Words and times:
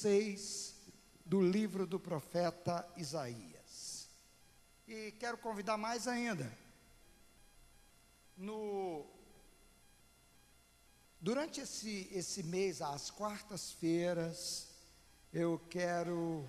6 0.00 0.74
do 1.24 1.40
livro 1.40 1.86
do 1.86 1.98
profeta 1.98 2.88
Isaías. 2.96 4.08
E 4.86 5.12
quero 5.12 5.36
convidar 5.38 5.76
mais 5.76 6.06
ainda. 6.06 6.50
No 8.36 9.04
Durante 11.20 11.60
esse, 11.60 12.08
esse 12.12 12.44
mês, 12.44 12.80
às 12.80 13.10
quartas-feiras, 13.10 14.68
eu 15.32 15.60
quero 15.68 16.48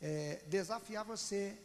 é, 0.00 0.42
desafiar 0.48 1.04
você 1.04 1.56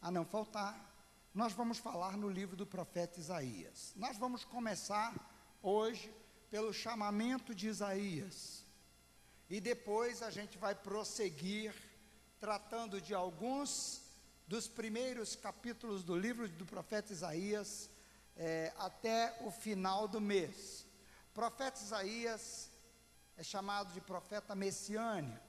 a 0.00 0.10
não 0.10 0.24
faltar. 0.24 0.90
Nós 1.34 1.52
vamos 1.52 1.76
falar 1.76 2.16
no 2.16 2.30
livro 2.30 2.56
do 2.56 2.66
profeta 2.66 3.20
Isaías. 3.20 3.92
Nós 3.96 4.16
vamos 4.16 4.46
começar 4.46 5.14
hoje 5.62 6.10
pelo 6.50 6.72
chamamento 6.72 7.54
de 7.54 7.68
Isaías. 7.68 8.59
E 9.50 9.60
depois 9.60 10.22
a 10.22 10.30
gente 10.30 10.56
vai 10.56 10.76
prosseguir 10.76 11.74
tratando 12.38 13.00
de 13.00 13.12
alguns 13.12 14.00
dos 14.46 14.68
primeiros 14.68 15.34
capítulos 15.34 16.04
do 16.04 16.16
livro 16.16 16.48
do 16.48 16.64
profeta 16.64 17.12
Isaías 17.12 17.90
é, 18.36 18.72
até 18.78 19.36
o 19.40 19.50
final 19.50 20.06
do 20.06 20.20
mês. 20.20 20.86
O 21.30 21.34
profeta 21.34 21.80
Isaías 21.80 22.70
é 23.36 23.42
chamado 23.42 23.92
de 23.92 24.00
profeta 24.00 24.54
messiânico. 24.54 25.44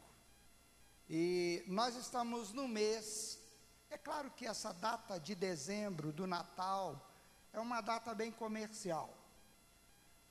E 1.07 1.63
nós 1.67 1.95
estamos 1.95 2.51
no 2.51 2.67
mês. 2.67 3.39
É 3.87 3.99
claro 3.99 4.31
que 4.31 4.47
essa 4.47 4.73
data 4.73 5.19
de 5.19 5.35
dezembro, 5.35 6.11
do 6.11 6.25
Natal, 6.25 7.07
é 7.53 7.59
uma 7.59 7.81
data 7.81 8.15
bem 8.15 8.31
comercial. 8.31 9.15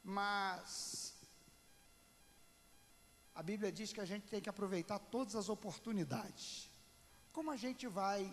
Mas 0.02 1.09
a 3.40 3.42
Bíblia 3.42 3.72
diz 3.72 3.90
que 3.90 4.02
a 4.02 4.04
gente 4.04 4.26
tem 4.26 4.38
que 4.38 4.50
aproveitar 4.50 4.98
todas 4.98 5.34
as 5.34 5.48
oportunidades. 5.48 6.70
Como 7.32 7.50
a 7.50 7.56
gente 7.56 7.86
vai 7.86 8.30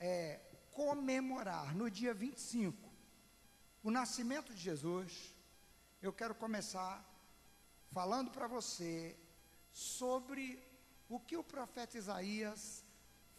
é, 0.00 0.40
comemorar 0.72 1.72
no 1.72 1.88
dia 1.88 2.12
25 2.12 2.76
o 3.84 3.92
nascimento 3.92 4.52
de 4.52 4.60
Jesus, 4.60 5.32
eu 6.02 6.12
quero 6.12 6.34
começar 6.34 7.08
falando 7.92 8.32
para 8.32 8.48
você 8.48 9.16
sobre 9.72 10.60
o 11.08 11.20
que 11.20 11.36
o 11.36 11.44
profeta 11.44 11.96
Isaías 11.96 12.84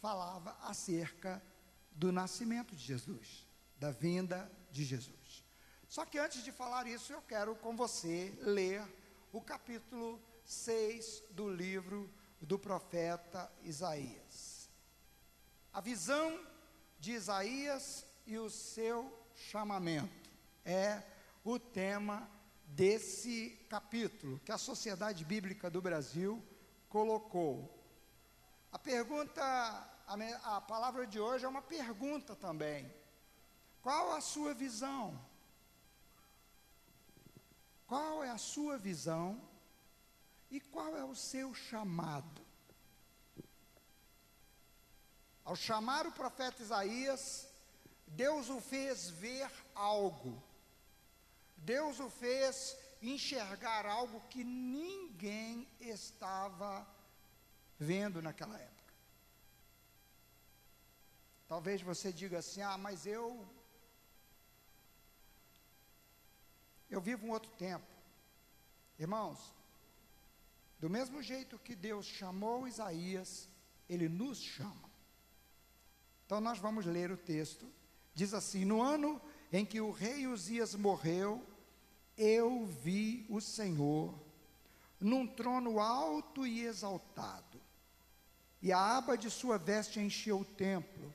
falava 0.00 0.56
acerca 0.62 1.42
do 1.90 2.10
nascimento 2.10 2.74
de 2.74 2.82
Jesus, 2.82 3.46
da 3.76 3.90
vinda 3.90 4.50
de 4.70 4.82
Jesus. 4.82 5.44
Só 5.90 6.06
que 6.06 6.18
antes 6.18 6.42
de 6.42 6.50
falar 6.50 6.86
isso, 6.86 7.12
eu 7.12 7.20
quero 7.20 7.54
com 7.56 7.76
você 7.76 8.34
ler 8.40 8.82
o 9.30 9.42
capítulo 9.42 10.18
6 10.44 11.24
do 11.30 11.48
livro 11.48 12.10
do 12.40 12.58
profeta 12.58 13.50
Isaías. 13.62 14.68
A 15.72 15.80
visão 15.80 16.44
de 16.98 17.12
Isaías 17.12 18.06
e 18.26 18.38
o 18.38 18.50
seu 18.50 19.12
chamamento 19.34 20.30
é 20.64 21.02
o 21.44 21.58
tema 21.58 22.28
desse 22.66 23.50
capítulo 23.68 24.40
que 24.44 24.52
a 24.52 24.58
Sociedade 24.58 25.24
Bíblica 25.24 25.70
do 25.70 25.80
Brasil 25.80 26.42
colocou. 26.88 27.78
A 28.70 28.78
pergunta, 28.78 29.42
a, 29.42 30.56
a 30.56 30.60
palavra 30.60 31.06
de 31.06 31.18
hoje 31.18 31.44
é 31.44 31.48
uma 31.48 31.62
pergunta 31.62 32.36
também. 32.36 32.92
Qual 33.80 34.12
a 34.12 34.20
sua 34.20 34.54
visão 34.54 35.18
qual 37.92 38.24
é 38.24 38.30
a 38.30 38.38
sua 38.38 38.78
visão 38.78 39.38
e 40.52 40.60
qual 40.60 40.96
é 40.96 41.04
o 41.04 41.14
seu 41.14 41.54
chamado? 41.54 42.40
Ao 45.44 45.56
chamar 45.56 46.06
o 46.06 46.12
profeta 46.12 46.62
Isaías, 46.62 47.48
Deus 48.06 48.48
o 48.50 48.60
fez 48.60 49.08
ver 49.10 49.50
algo. 49.74 50.40
Deus 51.56 51.98
o 51.98 52.08
fez 52.10 52.76
enxergar 53.00 53.86
algo 53.86 54.20
que 54.28 54.44
ninguém 54.44 55.66
estava 55.80 56.86
vendo 57.78 58.20
naquela 58.20 58.56
época. 58.58 58.94
Talvez 61.48 61.80
você 61.80 62.12
diga 62.12 62.38
assim: 62.40 62.60
ah, 62.60 62.76
mas 62.76 63.06
eu 63.06 63.48
Eu 66.92 67.00
vivo 67.00 67.26
um 67.26 67.30
outro 67.30 67.50
tempo. 67.52 67.86
Irmãos, 68.98 69.40
do 70.82 70.90
mesmo 70.90 71.22
jeito 71.22 71.60
que 71.60 71.76
Deus 71.76 72.04
chamou 72.04 72.66
Isaías, 72.66 73.48
Ele 73.88 74.08
nos 74.08 74.38
chama. 74.38 74.90
Então 76.26 76.40
nós 76.40 76.58
vamos 76.58 76.84
ler 76.86 77.12
o 77.12 77.16
texto. 77.16 77.70
Diz 78.12 78.34
assim: 78.34 78.64
No 78.64 78.82
ano 78.82 79.22
em 79.52 79.64
que 79.64 79.80
o 79.80 79.92
rei 79.92 80.26
Uzias 80.26 80.74
morreu, 80.74 81.46
eu 82.16 82.66
vi 82.66 83.24
o 83.30 83.40
Senhor 83.40 84.12
num 84.98 85.24
trono 85.24 85.78
alto 85.78 86.44
e 86.44 86.64
exaltado, 86.64 87.60
e 88.60 88.72
a 88.72 88.96
aba 88.96 89.16
de 89.16 89.30
sua 89.30 89.58
veste 89.58 90.00
encheu 90.00 90.40
o 90.40 90.44
templo. 90.44 91.14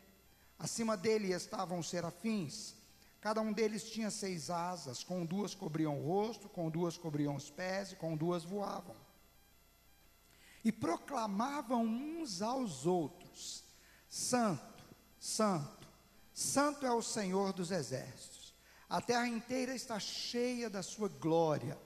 Acima 0.57 0.95
dele 0.95 1.33
estavam 1.33 1.83
serafins 1.83 2.77
Cada 3.19 3.41
um 3.41 3.51
deles 3.51 3.89
tinha 3.89 4.09
seis 4.09 4.49
asas, 4.49 5.03
com 5.03 5.25
duas 5.25 5.53
cobriam 5.53 5.99
o 5.99 6.05
rosto, 6.05 6.47
com 6.47 6.69
duas 6.69 6.97
cobriam 6.97 7.35
os 7.35 7.49
pés 7.49 7.91
e 7.91 7.95
com 7.97 8.15
duas 8.15 8.45
voavam. 8.45 8.95
E 10.67 10.71
proclamavam 10.73 11.85
uns 11.85 12.41
aos 12.41 12.85
outros: 12.85 13.63
Santo, 14.09 14.83
Santo, 15.17 15.87
Santo 16.33 16.85
é 16.85 16.91
o 16.91 17.01
Senhor 17.01 17.53
dos 17.53 17.71
exércitos. 17.71 18.53
A 18.89 18.99
terra 18.99 19.29
inteira 19.29 19.73
está 19.73 19.97
cheia 19.97 20.69
da 20.69 20.83
sua 20.83 21.07
glória. 21.07 21.79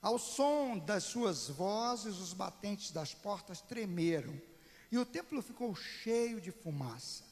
Ao 0.00 0.18
som 0.18 0.78
das 0.78 1.04
suas 1.04 1.50
vozes, 1.50 2.16
os 2.16 2.32
batentes 2.32 2.90
das 2.90 3.12
portas 3.12 3.60
tremeram, 3.60 4.40
e 4.90 4.96
o 4.96 5.04
templo 5.04 5.42
ficou 5.42 5.74
cheio 5.74 6.40
de 6.40 6.50
fumaça. 6.50 7.24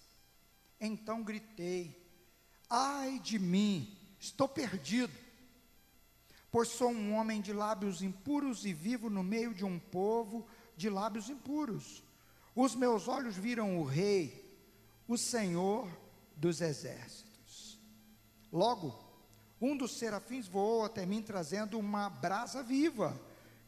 Então 0.79 1.23
gritei: 1.23 1.99
Ai 2.69 3.19
de 3.21 3.39
mim, 3.39 3.99
estou 4.21 4.47
perdido, 4.47 5.19
pois 6.53 6.69
sou 6.69 6.91
um 6.91 7.15
homem 7.15 7.41
de 7.41 7.51
lábios 7.51 8.03
impuros 8.03 8.67
e 8.67 8.75
vivo 8.75 9.09
no 9.09 9.23
meio 9.23 9.55
de 9.55 9.65
um 9.65 9.79
povo 9.79 10.47
de 10.77 10.91
lábios 10.91 11.31
impuros. 11.31 12.05
Os 12.55 12.75
meus 12.75 13.09
olhos 13.09 13.35
viram 13.37 13.79
o 13.79 13.85
Rei, 13.85 14.55
o 15.09 15.17
Senhor 15.17 15.89
dos 16.37 16.61
exércitos. 16.61 17.81
Logo, 18.53 18.95
um 19.59 19.75
dos 19.75 19.97
serafins 19.97 20.47
voou 20.47 20.85
até 20.85 21.07
mim 21.07 21.23
trazendo 21.23 21.79
uma 21.79 22.11
brasa 22.11 22.63
viva 22.63 23.19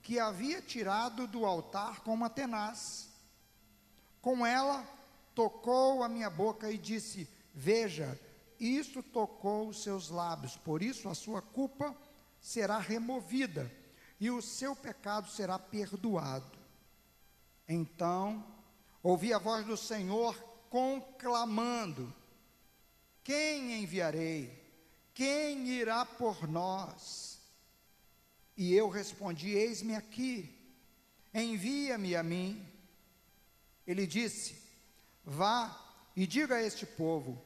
que 0.03 0.19
havia 0.19 0.61
tirado 0.61 1.27
do 1.27 1.47
altar 1.47 2.01
com 2.01 2.13
uma 2.13 2.29
tenaz. 2.29 3.09
Com 4.21 4.45
ela, 4.45 4.87
tocou 5.35 6.03
a 6.03 6.09
minha 6.09 6.29
boca 6.29 6.71
e 6.71 6.77
disse: 6.77 7.27
Veja, 7.55 8.21
isso 8.61 9.03
tocou 9.03 9.69
os 9.69 9.83
seus 9.83 10.11
lábios, 10.11 10.55
por 10.59 10.83
isso 10.83 11.09
a 11.09 11.15
sua 11.15 11.41
culpa 11.41 11.97
será 12.45 12.79
removida 12.79 13.73
e 14.21 14.31
o 14.31 14.43
seu 14.43 14.77
pecado 14.77 15.31
será 15.31 15.59
perdoado. 15.59 16.59
Então, 17.67 18.45
ouvi 19.03 19.33
a 19.33 19.39
voz 19.39 19.65
do 19.65 19.79
Senhor 19.79 20.37
conclamando: 20.69 22.15
Quem 23.23 23.83
enviarei? 23.83 24.63
Quem 25.15 25.69
irá 25.69 26.05
por 26.05 26.47
nós? 26.47 27.41
E 28.55 28.75
eu 28.75 28.91
respondi: 28.91 29.49
Eis-me 29.53 29.97
aqui, 29.97 30.55
envia-me 31.33 32.15
a 32.15 32.23
mim. 32.23 32.63
Ele 33.87 34.07
disse: 34.07 34.55
Vá 35.25 35.83
e 36.15 36.27
diga 36.27 36.57
a 36.57 36.63
este 36.63 36.85
povo: 36.85 37.43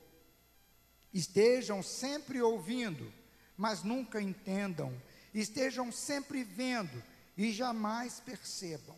Estejam 1.15 1.85
sempre 1.85 2.43
ouvindo, 2.43 3.13
mas 3.59 3.83
nunca 3.83 4.23
entendam. 4.23 4.95
Estejam 5.35 5.91
sempre 5.91 6.45
vendo 6.45 7.03
e 7.37 7.53
jamais 7.53 8.21
percebam. 8.21 8.97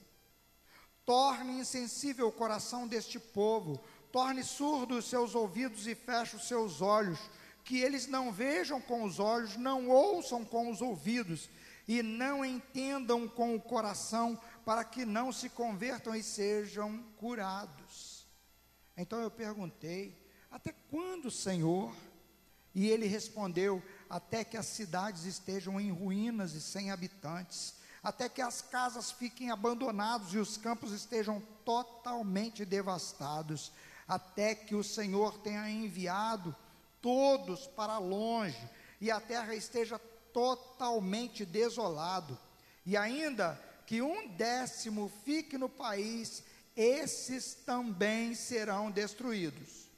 Torne 1.04 1.58
insensível 1.58 2.28
o 2.28 2.32
coração 2.32 2.86
deste 2.86 3.18
povo, 3.18 3.82
torne 4.12 4.44
surdos 4.44 4.98
os 4.98 5.10
seus 5.10 5.34
ouvidos 5.34 5.86
e 5.86 5.94
feche 5.94 6.36
os 6.36 6.46
seus 6.46 6.82
olhos, 6.82 7.18
que 7.64 7.80
eles 7.80 8.06
não 8.06 8.30
vejam 8.30 8.80
com 8.80 9.02
os 9.02 9.18
olhos, 9.18 9.56
não 9.56 9.88
ouçam 9.88 10.44
com 10.44 10.70
os 10.70 10.80
ouvidos 10.82 11.48
e 11.88 12.02
não 12.02 12.44
entendam 12.44 13.26
com 13.26 13.56
o 13.56 13.60
coração, 13.60 14.38
para 14.64 14.84
que 14.84 15.04
não 15.04 15.32
se 15.32 15.48
convertam 15.48 16.14
e 16.14 16.22
sejam 16.22 17.02
curados. 17.16 18.26
Então 18.96 19.20
eu 19.20 19.30
perguntei: 19.30 20.16
até 20.50 20.72
quando, 20.90 21.30
Senhor? 21.30 21.94
E 22.74 22.88
ele 22.88 23.06
respondeu: 23.06 23.82
Até 24.10 24.42
que 24.42 24.56
as 24.56 24.66
cidades 24.66 25.24
estejam 25.24 25.80
em 25.80 25.92
ruínas 25.92 26.52
e 26.52 26.60
sem 26.60 26.90
habitantes, 26.90 27.74
até 28.02 28.28
que 28.28 28.42
as 28.42 28.60
casas 28.60 29.12
fiquem 29.12 29.50
abandonadas 29.52 30.32
e 30.32 30.38
os 30.38 30.56
campos 30.56 30.90
estejam 30.90 31.40
totalmente 31.64 32.64
devastados, 32.64 33.70
até 34.08 34.54
que 34.54 34.74
o 34.74 34.82
Senhor 34.82 35.38
tenha 35.38 35.70
enviado 35.70 36.56
todos 37.00 37.68
para 37.68 37.98
longe 37.98 38.68
e 39.00 39.10
a 39.10 39.20
terra 39.20 39.54
esteja 39.54 39.98
totalmente 40.32 41.44
desolado, 41.44 42.38
e 42.84 42.96
ainda 42.96 43.58
que 43.86 44.02
um 44.02 44.28
décimo 44.28 45.10
fique 45.24 45.56
no 45.56 45.68
país, 45.68 46.42
esses 46.76 47.54
também 47.54 48.34
serão 48.34 48.90
destruídos. 48.90 49.88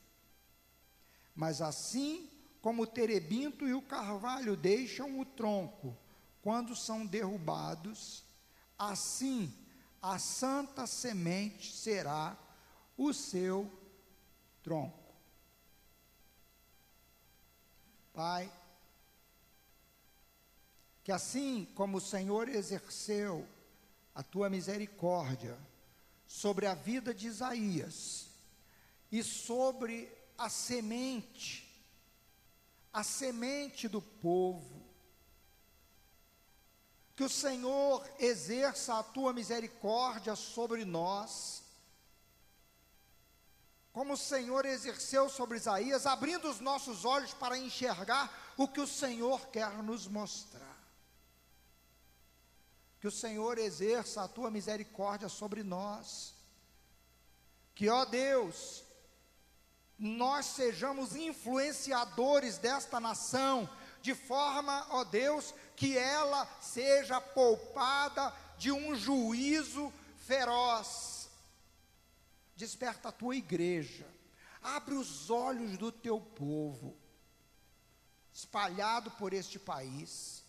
Mas 1.35 1.61
assim 1.61 2.29
como 2.63 2.85
o 2.85 2.87
terebinto 2.87 3.69
e 3.69 3.75
o 3.75 3.83
carvalho 3.83 4.57
deixam 4.57 5.19
o 5.19 5.25
tronco 5.27 5.99
quando 6.41 6.75
são 6.75 7.05
derrubados, 7.05 8.25
assim 8.79 9.53
a 10.01 10.19
santa 10.19 10.87
semente 10.87 11.73
será 11.73 12.37
o 12.97 13.13
seu 13.13 13.71
tronco. 14.63 15.13
Pai, 18.13 18.53
que 21.03 21.11
assim 21.11 21.65
como 21.75 21.99
o 21.99 22.01
Senhor 22.01 22.49
exerceu 22.49 23.47
a 24.15 24.23
tua 24.23 24.49
misericórdia 24.49 25.59
sobre 26.27 26.67
a 26.67 26.75
vida 26.75 27.13
de 27.13 27.27
Isaías 27.27 28.29
e 29.11 29.23
sobre 29.23 30.09
a 30.39 30.49
semente, 30.49 31.72
a 32.93 33.03
semente 33.03 33.89
do 33.89 34.03
povo, 34.03 34.83
que 37.17 37.25
o 37.25 37.29
Senhor 37.29 38.07
exerça 38.19 38.99
a 38.99 39.03
tua 39.03 39.33
misericórdia 39.33 40.35
sobre 40.37 40.85
nós, 40.85 41.63
como 43.93 44.15
o 44.15 44.17
Senhor 44.17 44.65
exerceu 44.65 45.29
sobre 45.29 45.59
Isaías, 45.59 46.07
abrindo 46.07 46.49
os 46.49 46.61
nossos 46.61 47.05
olhos 47.05 47.35
para 47.35 47.59
enxergar 47.59 48.55
o 48.57 48.67
que 48.67 48.81
o 48.81 48.87
Senhor 48.87 49.49
quer 49.49 49.71
nos 49.83 50.07
mostrar. 50.07 50.73
Que 52.99 53.07
o 53.07 53.13
Senhor 53.13 53.59
exerça 53.59 54.23
a 54.23 54.29
tua 54.29 54.51
misericórdia 54.51 55.29
sobre 55.29 55.63
nós. 55.63 56.35
Que, 57.75 57.89
ó 57.89 58.05
Deus, 58.05 58.83
nós 60.03 60.47
sejamos 60.47 61.15
influenciadores 61.15 62.59
desta 62.59 62.99
nação, 62.99 63.71
de 64.01 64.17
forma, 64.17 64.85
ó 64.91 65.05
Deus, 65.05 65.55
que 65.77 65.97
ela 65.97 66.45
seja 66.61 67.21
poupada 67.21 68.35
de 68.59 68.73
um 68.73 68.97
juízo 68.97 69.93
feroz. 70.27 71.31
Desperta 72.57 73.11
a 73.11 73.13
tua 73.13 73.37
igreja, 73.37 74.05
abre 74.61 74.97
os 74.97 75.31
olhos 75.31 75.79
do 75.79 75.93
teu 75.93 76.21
povo, 76.21 76.97
espalhado 78.33 79.09
por 79.13 79.33
este 79.33 79.57
país 79.57 80.43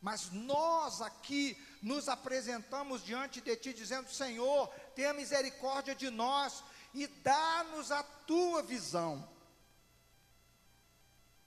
mas 0.00 0.30
nós 0.30 1.00
aqui 1.00 1.56
nos 1.82 2.08
apresentamos 2.08 3.04
diante 3.04 3.40
de 3.40 3.56
Ti, 3.56 3.72
dizendo: 3.72 4.08
Senhor, 4.08 4.68
tenha 4.94 5.12
misericórdia 5.12 5.94
de 5.94 6.08
nós 6.08 6.62
e 7.02 7.06
dá-nos 7.06 7.92
a 7.92 8.02
tua 8.02 8.62
visão. 8.62 9.28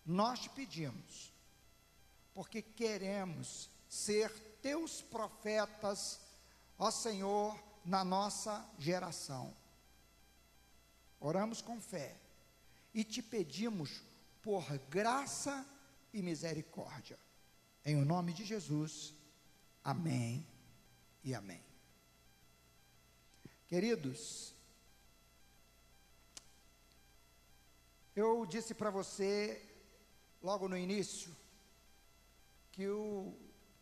Nós 0.05 0.39
te 0.39 0.49
pedimos, 0.49 1.33
porque 2.33 2.61
queremos 2.61 3.69
ser 3.87 4.31
teus 4.61 5.01
profetas, 5.01 6.19
ó 6.77 6.89
Senhor, 6.89 7.61
na 7.83 8.03
nossa 8.03 8.65
geração. 8.79 9.53
Oramos 11.19 11.61
com 11.61 11.79
fé 11.81 12.15
e 12.93 13.03
te 13.03 13.21
pedimos 13.21 14.01
por 14.41 14.65
graça 14.89 15.65
e 16.13 16.21
misericórdia. 16.21 17.19
Em 17.85 17.95
o 17.95 18.05
nome 18.05 18.33
de 18.33 18.45
Jesus, 18.45 19.13
amém 19.83 20.45
e 21.23 21.35
amém. 21.35 21.63
Queridos, 23.67 24.53
eu 28.15 28.45
disse 28.45 28.73
para 28.73 28.89
você, 28.89 29.61
logo 30.41 30.67
no 30.67 30.77
início, 30.77 31.35
que 32.71 32.87
o 32.87 33.33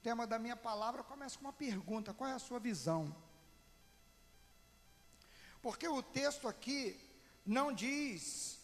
tema 0.02 0.26
da 0.26 0.40
minha 0.40 0.56
palavra 0.56 1.04
começa 1.04 1.38
com 1.38 1.46
uma 1.46 1.54
pergunta: 1.54 2.14
qual 2.14 2.30
é 2.30 2.34
a 2.34 2.40
sua 2.40 2.60
visão? 2.60 3.16
Porque 5.62 5.88
o 5.88 6.02
texto 6.02 6.48
aqui 6.48 7.00
não 7.46 7.74
diz, 7.74 8.60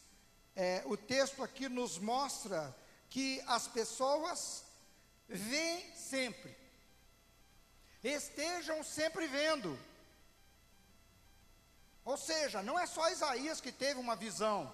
é, 0.55 0.83
o 0.85 0.95
texto 0.95 1.43
aqui 1.43 1.67
nos 1.67 1.97
mostra 1.97 2.75
que 3.09 3.41
as 3.47 3.67
pessoas 3.67 4.65
Vem 5.27 5.93
sempre. 5.95 6.55
Estejam 8.03 8.83
sempre 8.83 9.27
vendo. 9.27 9.77
Ou 12.03 12.17
seja, 12.17 12.61
não 12.61 12.77
é 12.77 12.85
só 12.85 13.09
Isaías 13.09 13.59
que 13.59 13.71
teve 13.71 13.99
uma 13.99 14.15
visão. 14.15 14.73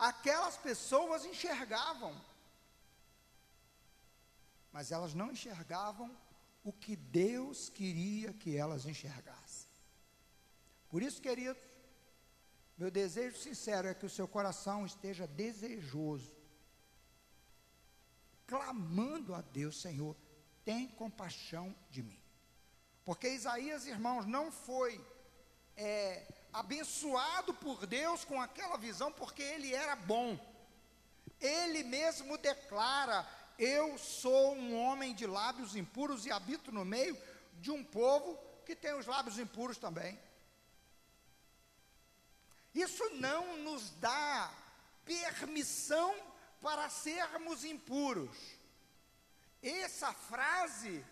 Aquelas 0.00 0.56
pessoas 0.56 1.24
enxergavam. 1.24 2.14
Mas 4.72 4.90
elas 4.90 5.14
não 5.14 5.30
enxergavam 5.30 6.10
o 6.64 6.72
que 6.72 6.96
Deus 6.96 7.68
queria 7.68 8.32
que 8.32 8.56
elas 8.56 8.86
enxergassem. 8.86 9.68
Por 10.88 11.02
isso, 11.02 11.20
queridos, 11.20 11.62
meu 12.78 12.90
desejo 12.90 13.36
sincero 13.36 13.88
é 13.88 13.94
que 13.94 14.06
o 14.06 14.10
seu 14.10 14.26
coração 14.26 14.86
esteja 14.86 15.26
desejoso 15.26 16.40
clamando 18.50 19.32
a 19.32 19.40
Deus, 19.40 19.80
Senhor, 19.80 20.16
tem 20.64 20.88
compaixão 20.88 21.72
de 21.88 22.02
mim. 22.02 22.20
Porque 23.04 23.28
Isaías, 23.28 23.86
irmãos, 23.86 24.26
não 24.26 24.50
foi 24.50 25.00
é, 25.76 26.26
abençoado 26.52 27.54
por 27.54 27.86
Deus 27.86 28.24
com 28.24 28.40
aquela 28.40 28.76
visão 28.76 29.12
porque 29.12 29.42
ele 29.42 29.74
era 29.74 29.96
bom. 29.96 30.38
Ele 31.40 31.82
mesmo 31.82 32.36
declara: 32.38 33.26
Eu 33.58 33.96
sou 33.98 34.54
um 34.54 34.76
homem 34.76 35.14
de 35.14 35.26
lábios 35.26 35.76
impuros 35.76 36.26
e 36.26 36.30
habito 36.30 36.70
no 36.72 36.84
meio 36.84 37.16
de 37.54 37.70
um 37.70 37.84
povo 37.84 38.38
que 38.64 38.74
tem 38.76 38.94
os 38.94 39.06
lábios 39.06 39.38
impuros 39.38 39.78
também. 39.78 40.18
Isso 42.74 43.08
não 43.14 43.56
nos 43.58 43.90
dá 43.90 44.52
permissão 45.04 46.14
para 46.60 46.88
sermos 46.88 47.64
impuros. 47.64 48.36
Essa 49.62 50.12
frase 50.12 51.04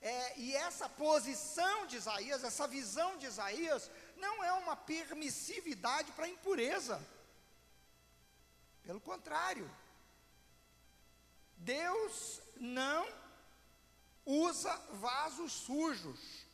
é, 0.00 0.38
e 0.38 0.54
essa 0.54 0.88
posição 0.88 1.86
de 1.86 1.96
Isaías, 1.96 2.44
essa 2.44 2.66
visão 2.66 3.16
de 3.18 3.26
Isaías, 3.26 3.90
não 4.16 4.42
é 4.42 4.52
uma 4.52 4.76
permissividade 4.76 6.10
para 6.12 6.28
impureza. 6.28 7.00
Pelo 8.82 9.00
contrário, 9.00 9.70
Deus 11.56 12.40
não 12.56 13.06
usa 14.24 14.74
vasos 14.92 15.52
sujos. 15.52 16.46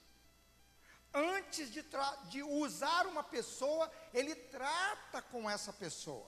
Antes 1.14 1.70
de, 1.70 1.84
de 2.30 2.42
usar 2.42 3.06
uma 3.06 3.22
pessoa, 3.22 3.90
ele 4.14 4.34
trata 4.34 5.20
com 5.20 5.48
essa 5.48 5.72
pessoa. 5.72 6.26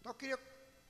Então 0.00 0.10
eu 0.10 0.14
queria 0.14 0.38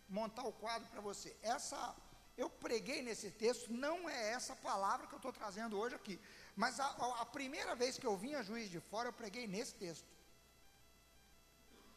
montar 0.09 0.45
o 0.45 0.53
quadro 0.53 0.88
para 0.88 1.00
você. 1.00 1.37
Essa 1.43 1.95
eu 2.37 2.50
preguei 2.50 3.03
nesse 3.03 3.31
texto, 3.31 3.73
não 3.73 4.09
é 4.09 4.33
essa 4.33 4.55
palavra 4.55 5.07
que 5.07 5.15
eu 5.15 5.19
estou 5.19 5.33
trazendo 5.33 5.79
hoje 5.79 5.95
aqui. 5.95 6.21
Mas 6.57 6.81
a, 6.81 6.87
a, 7.21 7.27
primeira 7.27 7.75
vez 7.75 7.99
que 7.99 8.07
eu 8.07 8.17
vim 8.17 8.35
a 8.35 8.43
juiz 8.43 8.71
de 8.71 8.81
fora, 8.81 9.11
eu 9.11 9.13
preguei 9.13 9.47
nesse 9.47 9.75
texto. 9.75 10.09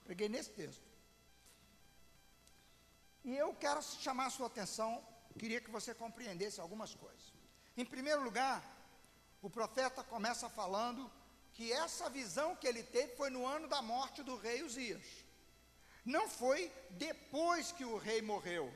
Preguei 0.04 0.28
nesse 0.28 0.50
texto. 0.50 0.84
E 3.24 3.38
eu 3.38 3.54
quero 3.54 3.82
chamar 3.82 4.26
a 4.26 4.30
sua 4.30 4.48
atenção, 4.48 5.02
queria 5.38 5.62
que 5.62 5.72
você 5.72 5.94
compreendesse 5.94 6.60
algumas 6.60 6.94
coisas. 6.94 7.34
Em 7.78 7.86
primeiro 7.86 8.22
lugar, 8.22 8.62
o 9.42 9.50
profeta 9.50 10.04
começa 10.04 10.50
falando 10.50 11.10
que 11.54 11.72
essa 11.72 12.10
visão 12.10 12.56
que 12.56 12.68
ele 12.68 12.84
teve 12.84 13.16
foi 13.16 13.30
no 13.30 13.46
ano 13.46 13.68
da 13.70 13.82
morte 13.82 14.22
do 14.24 14.36
rei 14.36 14.62
Uzias. 14.64 15.26
Não 16.04 16.28
foi 16.28 16.70
depois 16.92 17.72
que 17.72 17.86
o 17.86 17.98
rei 17.98 18.22
morreu. 18.22 18.74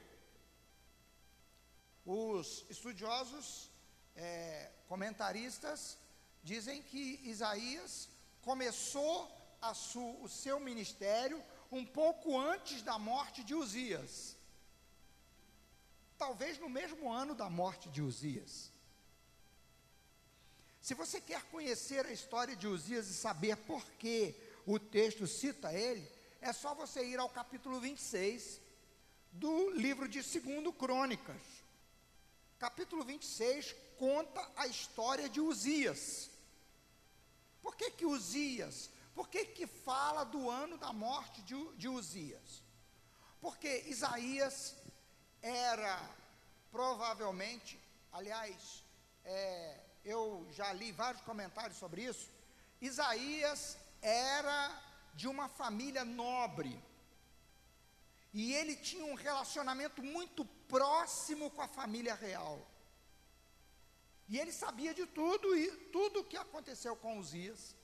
Os 2.06 2.66
estudiosos, 2.70 3.70
é, 4.16 4.70
comentaristas, 4.88 5.98
dizem 6.44 6.82
que 6.82 7.20
Isaías 7.24 8.10
começou 8.42 9.32
su, 9.74 10.18
o 10.22 10.28
seu 10.28 10.60
ministério 10.60 11.42
um 11.72 11.86
pouco 11.86 12.38
antes 12.38 12.82
da 12.82 13.00
morte 13.00 13.44
de 13.44 13.56
Uzias. 13.56 14.36
Talvez 16.18 16.60
no 16.60 16.70
mesmo 16.70 17.12
ano 17.12 17.34
da 17.34 17.50
morte 17.50 17.90
de 17.90 18.02
Uzias. 18.02 18.72
Se 20.82 20.94
você 20.94 21.22
quer 21.22 21.42
conhecer 21.44 22.06
a 22.06 22.12
história 22.12 22.56
de 22.56 22.68
Uzias 22.68 23.08
e 23.08 23.14
saber 23.14 23.56
por 23.56 23.82
que 23.94 24.36
o 24.66 24.78
texto 24.78 25.26
cita 25.26 25.74
ele, 25.74 26.06
é 26.42 26.52
só 26.52 26.76
você 26.76 27.06
ir 27.06 27.20
ao 27.20 27.30
capítulo 27.30 27.80
26 27.80 28.60
do 29.32 29.70
livro 29.72 30.08
de 30.08 30.22
2 30.22 30.76
Crônicas. 30.78 31.42
Capítulo 32.64 33.04
26 33.04 33.76
conta 33.98 34.42
a 34.56 34.66
história 34.68 35.28
de 35.28 35.42
Uzias. 35.42 36.30
Por 37.62 37.76
que 37.76 37.92
que 37.92 38.06
Uzias? 38.06 38.90
Por 39.14 39.28
que 39.28 39.44
que 39.48 39.68
fala 39.68 40.24
do 40.24 40.50
ano 40.50 40.78
da 40.78 40.94
morte 40.94 41.42
de, 41.42 41.56
de 41.74 41.90
Uzias? 41.90 42.64
Porque 43.42 43.84
Isaías 43.88 44.76
era 45.42 46.10
provavelmente, 46.72 47.78
aliás, 48.14 48.82
é, 49.26 49.82
eu 50.06 50.48
já 50.54 50.72
li 50.72 50.94
vários 50.94 51.22
comentários 51.24 51.78
sobre 51.78 52.04
isso. 52.06 52.30
Isaías 52.80 53.78
era 54.02 54.82
de 55.14 55.28
uma 55.28 55.50
família 55.50 56.06
nobre. 56.06 56.82
E 58.34 58.54
ele 58.54 58.78
tinha 58.78 59.04
um 59.04 59.16
relacionamento 59.16 60.02
muito 60.02 60.46
próximo 60.68 61.50
com 61.52 61.62
a 61.62 61.68
família 61.68 62.16
real. 62.16 62.66
E 64.28 64.40
ele 64.40 64.52
sabia 64.52 64.94
de 64.94 65.06
tudo 65.06 65.56
e 65.56 65.70
tudo 65.92 66.22
o 66.22 66.24
que 66.24 66.38
aconteceu 66.38 66.96
com 66.96 67.20
Uzias. 67.20 67.76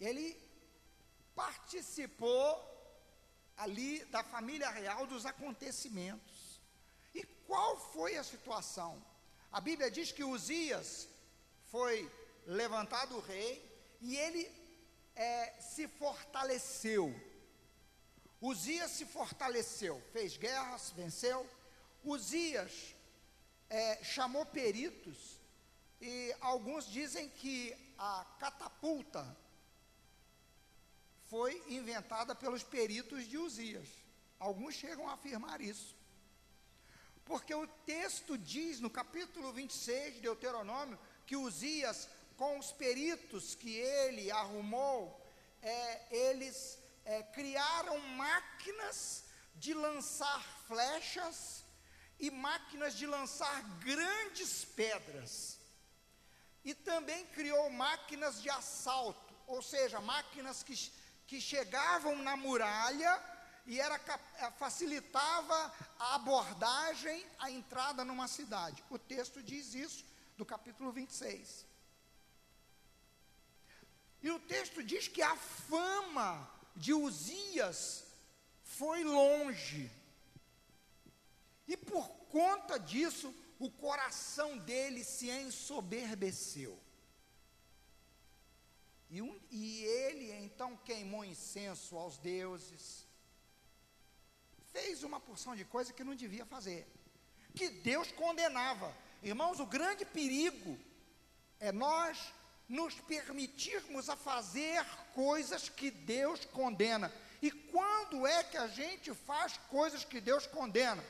Ele 0.00 0.36
participou 1.34 2.46
ali 3.56 4.04
da 4.06 4.22
família 4.22 4.70
real 4.70 5.06
dos 5.06 5.26
acontecimentos. 5.26 6.60
E 7.14 7.24
qual 7.46 7.78
foi 7.92 8.16
a 8.16 8.24
situação? 8.24 9.04
A 9.50 9.60
Bíblia 9.60 9.90
diz 9.90 10.10
que 10.12 10.24
Uzias 10.24 11.08
foi 11.66 12.10
levantado 12.46 13.20
rei 13.20 13.52
e 14.00 14.16
ele 14.16 14.50
é, 15.14 15.60
se 15.60 15.86
fortaleceu. 15.86 17.14
Uzias 18.42 18.90
se 18.90 19.06
fortaleceu, 19.06 20.02
fez 20.12 20.36
guerras, 20.36 20.90
venceu. 20.90 21.48
Uzias 22.02 22.96
é, 23.70 24.02
chamou 24.02 24.44
peritos 24.44 25.38
e 26.00 26.34
alguns 26.40 26.84
dizem 26.90 27.28
que 27.28 27.72
a 27.96 28.26
catapulta 28.40 29.24
foi 31.30 31.62
inventada 31.68 32.34
pelos 32.34 32.64
peritos 32.64 33.28
de 33.28 33.38
Uzias. 33.38 33.86
Alguns 34.40 34.74
chegam 34.74 35.08
a 35.08 35.12
afirmar 35.12 35.60
isso. 35.60 35.96
Porque 37.24 37.54
o 37.54 37.68
texto 37.86 38.36
diz 38.36 38.80
no 38.80 38.90
capítulo 38.90 39.52
26 39.52 40.16
de 40.16 40.20
Deuteronômio 40.22 40.98
que 41.24 41.36
Uzias, 41.36 42.08
com 42.36 42.58
os 42.58 42.72
peritos 42.72 43.54
que 43.54 43.76
ele 43.76 44.32
arrumou, 44.32 45.24
é, 45.62 46.02
eles 46.10 46.81
é, 47.04 47.22
criaram 47.22 47.98
máquinas 47.98 49.24
de 49.54 49.74
lançar 49.74 50.42
flechas 50.66 51.64
e 52.18 52.30
máquinas 52.30 52.94
de 52.94 53.06
lançar 53.06 53.62
grandes 53.78 54.64
pedras. 54.64 55.58
E 56.64 56.74
também 56.74 57.26
criou 57.26 57.68
máquinas 57.70 58.40
de 58.40 58.48
assalto, 58.48 59.34
ou 59.46 59.60
seja, 59.60 60.00
máquinas 60.00 60.62
que, 60.62 60.74
que 61.26 61.40
chegavam 61.40 62.16
na 62.16 62.36
muralha 62.36 63.20
e 63.66 63.80
era, 63.80 63.96
eh, 63.96 64.50
facilitava 64.52 65.74
a 65.98 66.14
abordagem, 66.14 67.24
a 67.38 67.50
entrada 67.50 68.04
numa 68.04 68.28
cidade. 68.28 68.82
O 68.90 68.98
texto 68.98 69.42
diz 69.42 69.74
isso, 69.74 70.04
do 70.36 70.44
capítulo 70.44 70.92
26. 70.92 71.66
E 74.22 74.30
o 74.30 74.38
texto 74.38 74.82
diz 74.82 75.08
que 75.08 75.22
a 75.22 75.36
fama 75.36 76.48
de 76.74 76.92
Uzias 76.92 78.04
foi 78.62 79.04
longe. 79.04 79.90
E 81.66 81.76
por 81.76 82.08
conta 82.30 82.78
disso, 82.78 83.34
o 83.58 83.70
coração 83.70 84.58
dele 84.58 85.04
se 85.04 85.30
ensoberbeceu. 85.30 86.78
E, 89.08 89.20
um, 89.20 89.38
e 89.50 89.84
ele 89.84 90.32
então 90.32 90.76
queimou 90.78 91.24
incenso 91.24 91.96
aos 91.96 92.16
deuses, 92.18 93.06
fez 94.72 95.02
uma 95.02 95.20
porção 95.20 95.54
de 95.54 95.64
coisa 95.66 95.92
que 95.92 96.02
não 96.02 96.14
devia 96.14 96.46
fazer, 96.46 96.86
que 97.54 97.68
Deus 97.68 98.10
condenava. 98.10 98.96
Irmãos, 99.22 99.60
o 99.60 99.66
grande 99.66 100.04
perigo 100.04 100.78
é 101.60 101.70
nós 101.70 102.32
nos 102.68 102.94
permitirmos 103.00 104.08
a 104.08 104.16
fazer 104.16 104.84
coisas 105.14 105.68
que 105.68 105.90
Deus 105.90 106.44
condena. 106.46 107.12
E 107.40 107.50
quando 107.50 108.26
é 108.26 108.44
que 108.44 108.56
a 108.56 108.68
gente 108.68 109.12
faz 109.14 109.56
coisas 109.68 110.04
que 110.04 110.20
Deus 110.20 110.46
condena? 110.46 111.04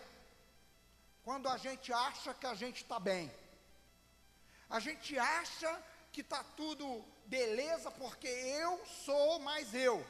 Quando 1.22 1.48
a 1.48 1.56
gente 1.56 1.92
acha 1.92 2.34
que 2.34 2.46
a 2.46 2.54
gente 2.54 2.82
está 2.82 2.98
bem. 2.98 3.30
A 4.68 4.80
gente 4.80 5.18
acha 5.18 5.82
que 6.10 6.22
está 6.22 6.42
tudo 6.42 7.04
beleza 7.26 7.90
porque 7.90 8.26
eu 8.26 8.84
sou 9.04 9.38
mais 9.38 9.74
eu. 9.74 10.04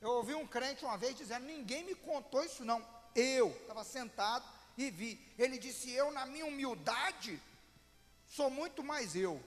Eu 0.00 0.10
ouvi 0.10 0.34
um 0.34 0.46
crente 0.46 0.84
uma 0.84 0.98
vez 0.98 1.16
dizendo: 1.16 1.46
ninguém 1.46 1.84
me 1.84 1.94
contou 1.94 2.44
isso, 2.44 2.64
não. 2.64 2.86
Eu 3.14 3.48
estava 3.48 3.82
sentado 3.82 4.44
e 4.76 4.90
vi. 4.90 5.20
Ele 5.38 5.58
disse: 5.58 5.90
Eu, 5.90 6.10
na 6.10 6.26
minha 6.26 6.46
humildade, 6.46 7.40
sou 8.26 8.50
muito 8.50 8.82
mais 8.82 9.14
eu. 9.14 9.42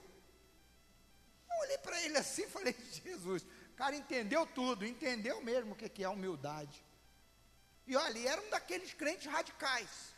Eu 1.50 1.58
olhei 1.60 1.78
para 1.78 2.00
ele 2.02 2.18
assim 2.18 2.42
e 2.42 2.48
falei: 2.50 2.74
Jesus, 3.04 3.42
o 3.42 3.74
cara 3.76 3.96
entendeu 3.96 4.46
tudo, 4.46 4.86
entendeu 4.86 5.42
mesmo 5.42 5.72
o 5.72 5.76
que 5.76 6.02
é 6.02 6.08
humildade. 6.08 6.84
E 7.86 7.96
olha, 7.96 8.28
era 8.28 8.40
um 8.40 8.50
daqueles 8.50 8.94
crentes 8.94 9.26
radicais. 9.26 10.14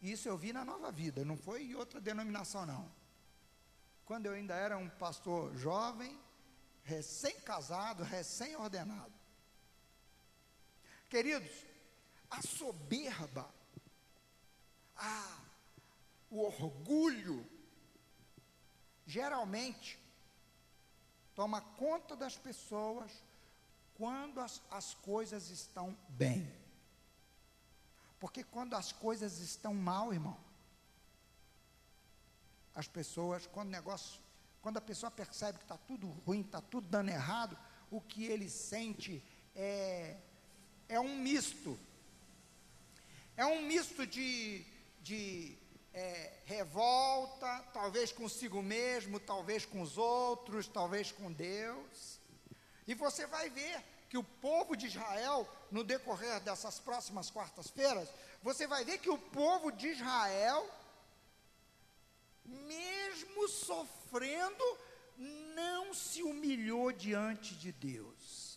Isso 0.00 0.28
eu 0.28 0.36
vi 0.36 0.52
na 0.52 0.64
nova 0.64 0.90
vida, 0.90 1.24
não 1.24 1.36
foi 1.36 1.62
em 1.62 1.74
outra 1.74 2.00
denominação, 2.00 2.66
não. 2.66 2.92
Quando 4.04 4.26
eu 4.26 4.32
ainda 4.32 4.54
era 4.54 4.76
um 4.76 4.88
pastor 4.88 5.56
jovem, 5.56 6.18
recém-casado, 6.82 8.02
recém-ordenado. 8.02 9.12
Queridos, 11.08 11.50
a 12.30 12.42
soberba, 12.42 13.48
a, 14.96 15.41
o 16.32 16.40
orgulho, 16.46 17.46
geralmente 19.06 20.00
toma 21.34 21.60
conta 21.60 22.16
das 22.16 22.36
pessoas 22.36 23.12
quando 23.94 24.40
as, 24.40 24.62
as 24.70 24.94
coisas 24.94 25.50
estão 25.50 25.96
bem. 26.08 26.50
Porque 28.18 28.42
quando 28.42 28.74
as 28.74 28.92
coisas 28.92 29.40
estão 29.40 29.74
mal, 29.74 30.12
irmão, 30.12 30.38
as 32.74 32.88
pessoas, 32.88 33.46
quando 33.46 33.68
o 33.68 33.72
negócio 33.72 34.18
quando 34.62 34.76
a 34.76 34.80
pessoa 34.80 35.10
percebe 35.10 35.58
que 35.58 35.64
está 35.64 35.76
tudo 35.76 36.06
ruim, 36.24 36.40
está 36.40 36.60
tudo 36.60 36.86
dando 36.88 37.10
errado, 37.10 37.58
o 37.90 38.00
que 38.00 38.24
ele 38.24 38.48
sente 38.48 39.20
é, 39.56 40.16
é 40.88 41.00
um 41.00 41.16
misto. 41.18 41.76
É 43.36 43.44
um 43.44 43.66
misto 43.66 44.06
de, 44.06 44.64
de 45.02 45.58
é, 45.94 46.32
revolta, 46.44 47.64
talvez 47.72 48.12
consigo 48.12 48.62
mesmo, 48.62 49.20
talvez 49.20 49.64
com 49.64 49.80
os 49.80 49.98
outros, 49.98 50.66
talvez 50.66 51.12
com 51.12 51.32
Deus. 51.32 52.20
E 52.86 52.94
você 52.94 53.26
vai 53.26 53.50
ver 53.50 53.82
que 54.08 54.18
o 54.18 54.24
povo 54.24 54.76
de 54.76 54.86
Israel, 54.86 55.48
no 55.70 55.82
decorrer 55.82 56.40
dessas 56.40 56.78
próximas 56.78 57.30
quartas-feiras, 57.30 58.08
você 58.42 58.66
vai 58.66 58.84
ver 58.84 58.98
que 58.98 59.10
o 59.10 59.18
povo 59.18 59.70
de 59.70 59.88
Israel 59.88 60.68
mesmo 62.44 63.48
sofrendo, 63.48 64.64
não 65.54 65.94
se 65.94 66.22
humilhou 66.22 66.92
diante 66.92 67.54
de 67.54 67.72
Deus. 67.72 68.51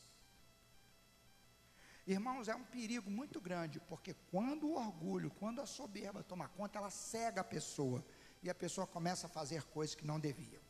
Irmãos, 2.08 2.48
é 2.48 2.56
um 2.56 2.64
perigo 2.64 3.10
muito 3.10 3.42
grande, 3.42 3.80
porque 3.80 4.14
quando 4.30 4.68
o 4.68 4.76
orgulho, 4.76 5.32
quando 5.32 5.60
a 5.60 5.66
soberba 5.66 6.24
toma 6.24 6.48
conta, 6.50 6.78
ela 6.78 6.92
cega 6.92 7.42
a 7.42 7.44
pessoa, 7.44 8.06
e 8.44 8.50
a 8.50 8.54
pessoa 8.54 8.86
começa 8.86 9.26
a 9.26 9.30
fazer 9.30 9.64
coisas 9.64 9.96
que 9.96 10.06
não 10.06 10.20
devia. 10.20 10.62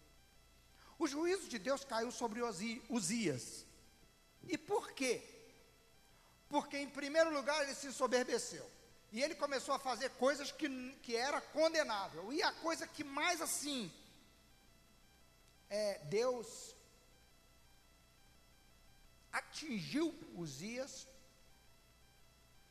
O 0.98 1.06
juízo 1.06 1.50
de 1.50 1.60
Deus 1.60 1.84
caiu 1.84 2.10
sobre 2.10 2.40
Uzias. 2.90 3.66
E 4.48 4.58
por 4.58 4.94
quê? 4.94 5.22
Porque, 6.48 6.78
em 6.78 6.90
primeiro 6.90 7.34
lugar, 7.34 7.62
ele 7.64 7.76
se 7.76 7.92
soberbeceu. 7.92 8.66
E 9.12 9.22
ele 9.22 9.36
começou 9.36 9.76
a 9.76 9.80
fazer 9.80 10.10
coisas 10.12 10.54
que, 10.54 10.70
que 11.04 11.18
era 11.18 11.42
condenável. 11.42 12.32
E 12.32 12.42
a 12.42 12.54
coisa 12.54 12.88
que 12.88 13.04
mais 13.04 13.42
assim, 13.42 13.92
é, 15.70 16.00
Deus 16.06 16.74
atingiu 19.34 20.16
Uzias 20.34 21.06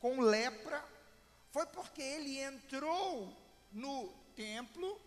com 0.05 0.21
lepra, 0.21 0.85
foi 1.49 1.65
porque 1.65 1.99
ele 1.99 2.39
entrou 2.39 3.35
no 3.71 4.07
templo 4.35 5.01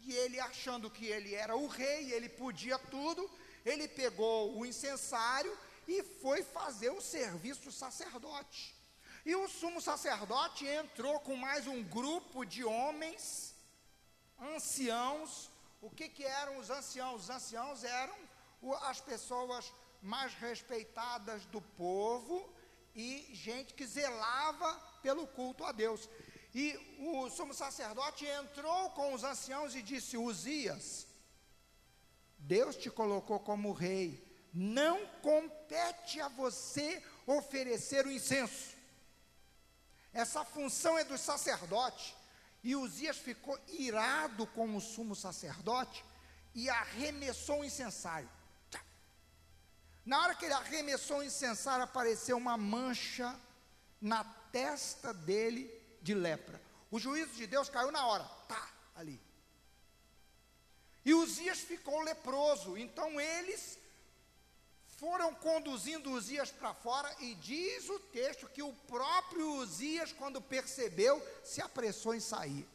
e 0.00 0.14
ele 0.14 0.40
achando 0.40 0.90
que 0.90 1.04
ele 1.04 1.34
era 1.34 1.54
o 1.54 1.66
rei, 1.66 2.14
ele 2.14 2.30
podia 2.30 2.78
tudo, 2.78 3.30
ele 3.62 3.86
pegou 3.86 4.56
o 4.56 4.64
incensário 4.64 5.54
e 5.86 6.02
foi 6.02 6.42
fazer 6.42 6.88
o 6.88 7.02
serviço 7.02 7.64
do 7.64 7.72
sacerdote. 7.72 8.74
E 9.26 9.36
o 9.36 9.46
sumo 9.46 9.82
sacerdote 9.82 10.64
entrou 10.64 11.20
com 11.20 11.36
mais 11.36 11.66
um 11.66 11.82
grupo 11.82 12.46
de 12.46 12.64
homens, 12.64 13.54
anciãos. 14.40 15.50
O 15.82 15.90
que, 15.90 16.08
que 16.08 16.24
eram 16.24 16.56
os 16.56 16.70
anciãos? 16.70 17.24
Os 17.24 17.28
anciãos 17.28 17.84
eram 17.84 18.16
as 18.84 18.98
pessoas 18.98 19.70
mais 20.00 20.32
respeitadas 20.32 21.44
do 21.44 21.60
povo 21.60 22.50
e 22.94 23.28
gente 23.32 23.74
que 23.74 23.86
zelava 23.86 24.74
pelo 25.02 25.26
culto 25.26 25.64
a 25.64 25.72
Deus. 25.72 26.08
E 26.54 26.78
o 26.98 27.30
sumo 27.30 27.54
sacerdote 27.54 28.26
entrou 28.26 28.90
com 28.90 29.14
os 29.14 29.24
anciãos 29.24 29.74
e 29.74 29.82
disse: 29.82 30.16
Uzias, 30.16 31.06
Deus 32.38 32.76
te 32.76 32.90
colocou 32.90 33.40
como 33.40 33.72
rei, 33.72 34.22
não 34.52 35.06
compete 35.22 36.20
a 36.20 36.28
você 36.28 37.02
oferecer 37.26 38.06
o 38.06 38.12
incenso. 38.12 38.76
Essa 40.12 40.44
função 40.44 40.98
é 40.98 41.04
do 41.04 41.16
sacerdote. 41.16 42.14
E 42.62 42.76
Uzias 42.76 43.16
ficou 43.16 43.58
irado 43.66 44.46
com 44.48 44.76
o 44.76 44.80
sumo 44.80 45.16
sacerdote 45.16 46.04
e 46.54 46.68
arremessou 46.68 47.60
o 47.60 47.64
incensário. 47.64 48.28
Na 50.04 50.20
hora 50.22 50.34
que 50.34 50.44
ele 50.44 50.54
arremessou 50.54 51.18
o 51.18 51.24
incensário, 51.24 51.84
apareceu 51.84 52.36
uma 52.36 52.56
mancha 52.56 53.38
na 54.00 54.24
testa 54.50 55.14
dele 55.14 55.70
de 56.02 56.14
lepra. 56.14 56.60
O 56.90 56.98
juízo 56.98 57.34
de 57.34 57.46
Deus 57.46 57.68
caiu 57.68 57.92
na 57.92 58.04
hora, 58.06 58.24
tá, 58.48 58.68
ali. 58.96 59.20
E 61.04 61.14
Uzias 61.14 61.60
ficou 61.60 62.00
leproso, 62.02 62.76
então 62.76 63.20
eles 63.20 63.78
foram 64.98 65.34
conduzindo 65.34 66.12
Uzias 66.12 66.50
para 66.50 66.74
fora, 66.74 67.12
e 67.20 67.34
diz 67.36 67.88
o 67.88 67.98
texto 67.98 68.48
que 68.48 68.62
o 68.62 68.72
próprio 68.72 69.54
Uzias, 69.54 70.12
quando 70.12 70.40
percebeu, 70.40 71.20
se 71.42 71.60
apressou 71.60 72.14
em 72.14 72.20
sair. 72.20 72.68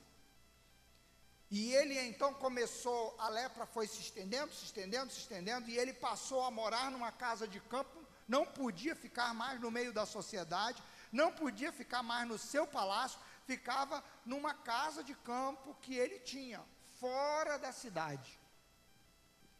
E 1.49 1.73
ele 1.73 1.97
então 1.99 2.33
começou, 2.33 3.15
a 3.17 3.29
lepra 3.29 3.65
foi 3.65 3.87
se 3.87 4.01
estendendo, 4.01 4.53
se 4.53 4.65
estendendo, 4.65 5.11
se 5.11 5.19
estendendo, 5.19 5.69
e 5.69 5.77
ele 5.77 5.93
passou 5.93 6.43
a 6.43 6.51
morar 6.51 6.91
numa 6.91 7.11
casa 7.11 7.47
de 7.47 7.59
campo, 7.61 8.05
não 8.27 8.45
podia 8.45 8.95
ficar 8.95 9.33
mais 9.33 9.59
no 9.61 9.71
meio 9.71 9.93
da 9.93 10.05
sociedade, 10.05 10.83
não 11.11 11.31
podia 11.31 11.71
ficar 11.71 12.03
mais 12.03 12.27
no 12.27 12.37
seu 12.37 12.67
palácio, 12.67 13.19
ficava 13.45 14.03
numa 14.25 14.53
casa 14.53 15.01
de 15.03 15.15
campo 15.15 15.73
que 15.81 15.95
ele 15.95 16.19
tinha, 16.19 16.61
fora 16.99 17.57
da 17.57 17.71
cidade. 17.71 18.37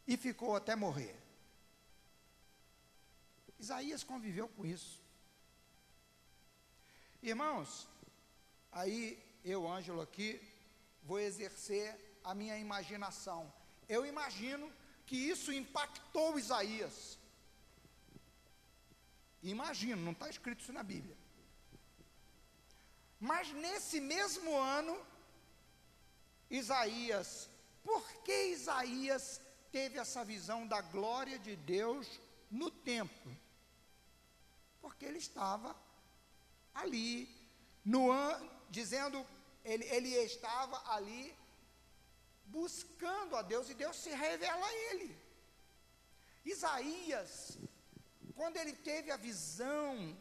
E 0.05 0.17
ficou 0.17 0.55
até 0.55 0.75
morrer. 0.75 1.15
Isaías 3.59 4.03
conviveu 4.03 4.47
com 4.49 4.65
isso. 4.65 5.01
Irmãos, 7.23 7.87
aí 8.71 9.21
eu, 9.43 9.67
Ângelo, 9.67 10.01
aqui, 10.01 10.39
vou 11.09 11.19
exercer 11.19 11.87
a 12.23 12.35
minha 12.39 12.57
imaginação. 12.65 13.41
Eu 13.87 14.05
imagino 14.05 14.71
que 15.05 15.15
isso 15.15 15.53
impactou 15.53 16.37
Isaías. 16.37 17.17
Imagino, 19.41 20.01
não 20.01 20.11
está 20.11 20.29
escrito 20.29 20.61
isso 20.61 20.73
na 20.73 20.83
Bíblia. 20.83 21.17
Mas 23.19 23.51
nesse 23.53 23.99
mesmo 24.01 24.55
ano, 24.57 24.95
Isaías, 26.49 27.49
por 27.83 28.03
que 28.25 28.37
Isaías 28.57 29.41
teve 29.71 29.97
essa 29.97 30.23
visão 30.25 30.67
da 30.67 30.81
glória 30.81 31.39
de 31.39 31.55
Deus 31.55 32.05
no 32.51 32.69
templo? 32.69 33.31
Porque 34.81 35.05
ele 35.05 35.19
estava 35.19 35.75
ali, 36.73 37.33
no 37.83 38.11
an, 38.11 38.49
dizendo, 38.69 39.25
ele, 39.71 39.85
ele 39.95 40.11
estava 40.31 40.77
ali 40.95 41.23
buscando 42.57 43.35
a 43.35 43.41
Deus 43.41 43.69
e 43.69 43.73
Deus 43.73 43.97
se 44.03 44.09
revela 44.09 44.65
a 44.65 44.75
ele. 44.87 45.09
Isaías, 46.45 47.57
quando 48.35 48.57
ele 48.57 48.73
teve 48.89 49.11
a 49.11 49.17
visão 49.17 50.17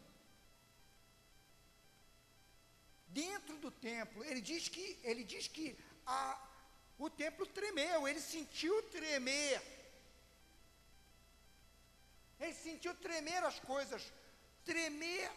dentro 3.09 3.57
do 3.65 3.71
templo. 3.71 4.23
Ele 4.25 4.41
diz 4.41 4.69
que, 4.69 4.99
ele 5.03 5.25
diz 5.25 5.49
que 5.49 5.67
a, 6.05 6.19
o 6.99 7.09
templo 7.09 7.47
tremeu, 7.47 8.07
ele 8.07 8.21
sentiu 8.21 8.83
tremer. 8.97 9.63
Ele 12.39 12.55
sentiu 12.55 12.95
tremer 12.95 13.43
as 13.45 13.59
coisas, 13.61 14.13
tremer 14.65 15.31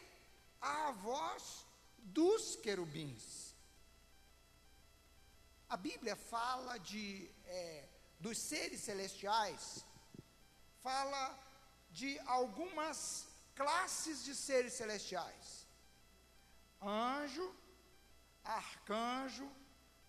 a 0.59 0.91
voz 0.91 1.65
dos 1.97 2.57
querubins. 2.57 3.48
A 5.69 5.77
Bíblia 5.77 6.15
fala 6.15 6.79
de 6.79 7.29
é, 7.45 7.88
dos 8.19 8.39
seres 8.39 8.82
celestiais, 8.82 9.86
fala 10.82 11.38
de 11.91 12.17
algumas 12.21 13.27
classes 13.53 14.23
de 14.23 14.34
seres 14.34 14.73
celestiais: 14.73 15.67
anjo, 16.82 17.55
arcanjo, 18.43 19.47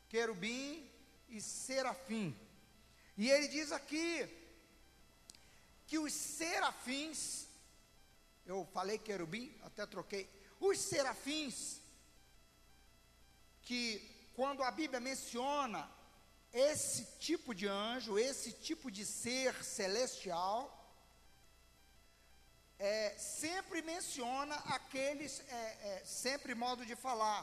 querubim 0.09 0.91
e 1.29 1.43
serafim. 1.43 2.35
E 3.15 3.29
ele 3.31 3.49
diz 3.49 3.71
aqui 3.71 4.29
que 5.87 5.99
os 5.99 6.15
serafins, 6.15 7.47
eu 8.47 8.67
falei 8.73 8.97
querubim, 8.97 9.55
até 9.63 9.85
troquei, 9.85 10.27
os 10.59 10.79
serafins, 10.79 11.83
que 13.61 14.10
quando 14.41 14.63
a 14.63 14.71
Bíblia 14.71 15.01
menciona 15.01 15.87
esse 16.51 17.05
tipo 17.19 17.55
de 17.55 17.67
anjo, 17.69 18.19
esse 18.19 18.51
tipo 18.53 18.91
de 18.91 19.05
ser 19.05 19.53
celestial, 19.63 20.59
é, 22.79 23.15
sempre 23.19 23.83
menciona 23.83 24.55
aqueles, 24.77 25.41
é, 25.41 25.53
é, 25.91 26.03
sempre 26.07 26.55
modo 26.55 26.87
de 26.87 26.97
falar, 26.97 27.43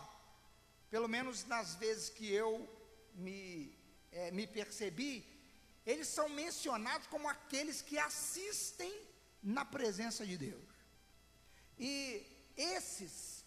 pelo 0.89 1.07
menos 1.07 1.45
nas 1.45 1.75
vezes 1.75 2.09
que 2.09 2.33
eu 2.33 2.67
me, 3.13 3.77
é, 4.11 4.31
me 4.31 4.47
percebi, 4.47 5.23
eles 5.85 6.07
são 6.07 6.27
mencionados 6.29 7.05
como 7.05 7.29
aqueles 7.29 7.79
que 7.79 7.99
assistem 7.99 8.91
na 9.43 9.63
presença 9.63 10.25
de 10.25 10.35
Deus. 10.35 10.73
E 11.77 12.25
esses, 12.57 13.45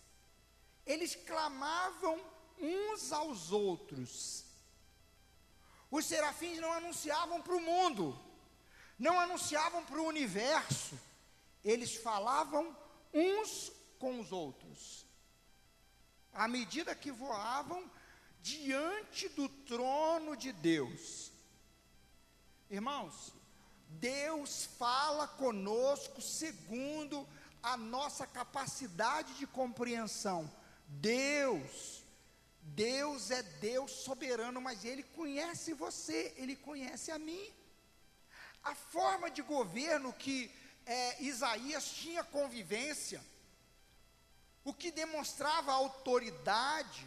eles 0.87 1.17
clamavam 1.17 2.39
uns 2.61 3.13
aos 3.13 3.51
outros. 3.51 4.45
Os 5.91 6.05
serafins 6.05 6.59
não 6.59 6.73
anunciavam 6.73 7.43
para 7.43 7.57
o 7.57 7.61
mundo, 7.61 8.19
não 8.99 9.19
anunciavam 9.19 9.85
para 9.85 10.01
o 10.01 10.07
universo, 10.07 10.99
eles 11.65 11.97
falavam 11.97 12.77
uns 13.13 13.73
com 13.99 14.21
os 14.21 14.31
outros 14.31 15.11
à 16.33 16.47
medida 16.49 16.95
que 16.95 17.11
voavam 17.11 17.91
diante 18.41 19.29
do 19.31 19.49
trono 19.49 20.37
de 20.37 20.53
Deus. 20.53 21.31
Irmãos, 22.71 23.33
Deus 23.89 24.67
fala 24.79 25.27
conosco 25.27 26.23
segundo 26.23 27.29
a 27.63 27.77
nossa 27.77 28.27
capacidade 28.27 29.35
de 29.35 29.47
compreensão. 29.47 30.51
Deus, 30.87 32.00
Deus 32.75 33.31
é 33.31 33.43
Deus 33.43 33.91
soberano, 33.91 34.61
mas 34.61 34.85
Ele 34.85 35.03
conhece 35.03 35.73
você, 35.73 36.33
Ele 36.37 36.55
conhece 36.55 37.11
a 37.11 37.19
mim. 37.19 37.53
A 38.63 38.75
forma 38.75 39.31
de 39.31 39.43
governo 39.43 40.13
que 40.13 40.51
é, 40.87 41.23
Isaías 41.23 41.91
tinha 41.91 42.23
convivência, 42.23 43.25
o 44.65 44.73
que 44.73 44.91
demonstrava 44.91 45.73
autoridade 45.73 47.07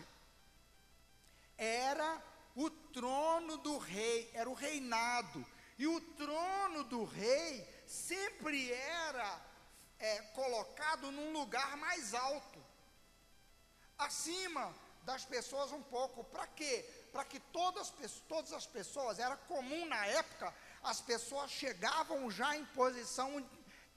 era 1.57 2.21
o 2.55 2.69
trono 2.69 3.57
do 3.57 3.77
rei, 3.77 4.29
era 4.33 4.49
o 4.49 4.53
reinado. 4.53 5.45
E 5.77 5.87
o 5.87 6.01
trono 6.01 6.83
do 6.83 7.03
rei 7.03 7.67
sempre 7.87 8.71
era 8.71 9.41
é, 9.99 10.21
colocado 10.33 11.11
num 11.11 11.31
lugar 11.31 11.77
mais 11.77 12.13
alto, 12.13 12.63
acima 13.97 14.82
das 15.05 15.25
pessoas 15.25 15.71
um 15.71 15.81
pouco. 15.81 16.23
Para 16.23 16.47
quê? 16.47 16.85
Para 17.11 17.25
que 17.25 17.39
todas, 17.39 17.93
todas 18.27 18.53
as 18.53 18.65
pessoas, 18.65 19.19
era 19.19 19.35
comum 19.35 19.85
na 19.85 20.05
época, 20.05 20.53
as 20.81 21.01
pessoas 21.01 21.51
chegavam 21.51 22.29
já 22.31 22.55
em 22.55 22.65
posição 22.65 23.45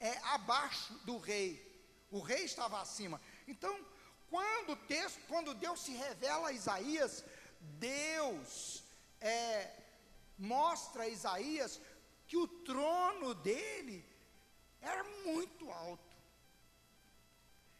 é, 0.00 0.18
abaixo 0.34 0.92
do 1.04 1.18
rei. 1.18 1.64
O 2.10 2.20
rei 2.20 2.44
estava 2.44 2.80
acima. 2.80 3.20
Então, 3.48 3.78
quando, 4.30 4.76
texto, 4.86 5.20
quando 5.28 5.54
Deus 5.54 5.80
se 5.80 5.92
revela 5.92 6.48
a 6.48 6.52
Isaías, 6.52 7.24
Deus 7.60 8.84
é, 9.20 9.72
mostra 10.38 11.04
a 11.04 11.08
Isaías 11.08 11.80
que 12.26 12.36
o 12.36 12.46
trono 12.46 13.34
dele 13.34 14.04
era 14.80 15.04
muito 15.24 15.70
alto. 15.70 16.16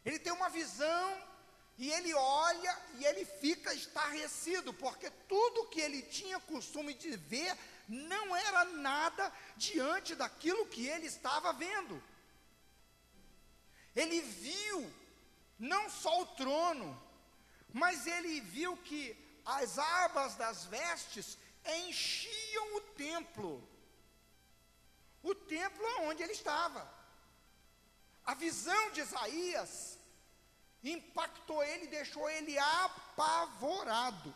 Ele 0.05 0.19
tem 0.21 0.33
uma 0.33 0.49
visão 0.49 1.36
e 1.79 1.91
ele 1.91 2.15
olha 2.15 2.79
e 2.95 3.05
ele 3.05 3.25
fica 3.25 3.75
estarrecido, 3.75 4.73
porque 4.73 5.11
tudo 5.29 5.69
que 5.69 5.81
ele 5.81 6.03
tinha 6.03 6.41
costume 6.41 6.95
de 6.95 7.17
ver 7.17 7.57
não 7.87 8.35
era 8.35 8.65
nada 8.65 9.33
diante 9.57 10.15
daquilo 10.15 10.67
que 10.67 10.87
ele 10.87 11.07
estava 11.07 11.53
vendo. 11.53 12.03
Ele 13.95 14.21
viu 14.21 14.93
não 15.59 15.89
só 15.91 16.23
o 16.23 16.27
trono, 16.27 17.03
mas 17.73 18.07
ele 18.07 18.41
viu 18.41 18.77
que 18.79 19.17
as 19.45 19.79
abas 19.79 20.35
das 20.35 20.65
vestes 20.65 21.39
enchiam 21.65 22.77
o 22.77 22.81
templo. 22.81 23.69
O 25.23 25.35
templo 25.35 25.85
onde 26.03 26.23
ele 26.23 26.33
estava. 26.33 26.91
A 28.25 28.35
visão 28.35 28.91
de 28.93 29.01
Isaías 29.01 29.96
impactou 30.93 31.63
ele, 31.63 31.87
deixou 31.87 32.29
ele 32.31 32.59
apavorado. 32.59 34.35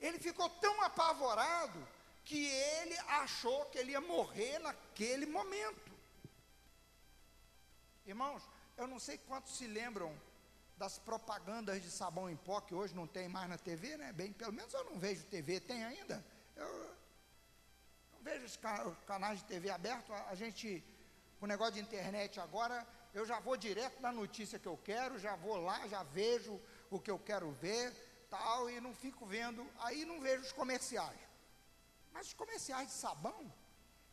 Ele 0.00 0.18
ficou 0.18 0.48
tão 0.48 0.82
apavorado 0.82 1.86
que 2.24 2.46
ele 2.46 2.98
achou 3.22 3.66
que 3.66 3.78
ele 3.78 3.92
ia 3.92 4.00
morrer 4.00 4.58
naquele 4.58 5.26
momento. 5.26 5.92
Irmãos, 8.04 8.42
eu 8.76 8.86
não 8.86 8.98
sei 8.98 9.18
quantos 9.18 9.56
se 9.56 9.66
lembram 9.66 10.14
das 10.76 10.98
propagandas 10.98 11.82
de 11.82 11.90
sabão 11.90 12.28
em 12.28 12.36
pó 12.36 12.60
que 12.60 12.74
hoje 12.74 12.94
não 12.94 13.06
tem 13.06 13.28
mais 13.28 13.48
na 13.48 13.56
TV, 13.56 13.96
né? 13.96 14.12
Bem, 14.12 14.32
pelo 14.32 14.52
menos 14.52 14.72
eu 14.74 14.84
não 14.84 14.98
vejo 14.98 15.24
TV, 15.24 15.60
tem 15.60 15.82
ainda? 15.84 16.24
Eu 16.54 16.96
não 18.12 18.22
vejo 18.22 18.44
os 18.44 18.58
canais 19.06 19.38
de 19.38 19.44
TV 19.46 19.70
abertos, 19.70 20.14
a, 20.14 20.34
gente, 20.34 20.84
o 21.40 21.46
negócio 21.46 21.74
de 21.74 21.80
internet 21.80 22.40
agora, 22.40 22.86
eu 23.12 23.24
já 23.26 23.38
vou 23.40 23.56
direto 23.56 24.00
na 24.00 24.12
notícia 24.12 24.58
que 24.58 24.68
eu 24.68 24.76
quero, 24.76 25.18
já 25.18 25.36
vou 25.36 25.56
lá, 25.56 25.86
já 25.88 26.02
vejo 26.02 26.60
o 26.90 27.00
que 27.00 27.10
eu 27.10 27.18
quero 27.18 27.50
ver, 27.50 27.92
tal, 28.30 28.68
e 28.70 28.80
não 28.80 28.94
fico 28.94 29.26
vendo, 29.26 29.66
aí 29.78 30.04
não 30.04 30.20
vejo 30.20 30.42
os 30.42 30.52
comerciais. 30.52 31.18
Mas 32.12 32.28
os 32.28 32.32
comerciais 32.34 32.88
de 32.88 32.94
sabão 32.94 33.52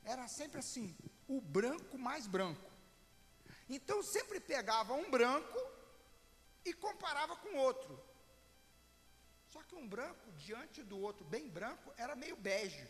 era 0.04 0.28
sempre 0.28 0.60
assim, 0.60 0.96
o 1.28 1.40
branco 1.40 1.98
mais 1.98 2.28
branco. 2.28 2.72
Então 3.70 4.04
sempre 4.04 4.40
pegava 4.40 4.94
um 4.94 5.10
branco 5.10 5.60
e 6.66 6.74
comparava 6.74 7.36
com 7.38 7.56
outro. 7.56 8.00
Só 9.50 9.62
que 9.64 9.76
um 9.76 9.88
branco 9.88 10.32
diante 10.34 10.84
do 10.84 11.00
outro, 11.00 11.26
bem 11.26 11.48
branco, 11.48 11.94
era 11.98 12.16
meio 12.16 12.36
bege. 12.36 12.88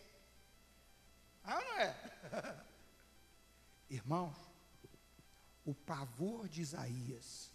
Ah, 1.44 1.62
não 1.62 1.78
é? 1.80 2.64
Irmãos, 3.94 4.38
o 5.64 5.74
pavor 5.74 6.50
de 6.50 6.62
Isaías 6.62 7.52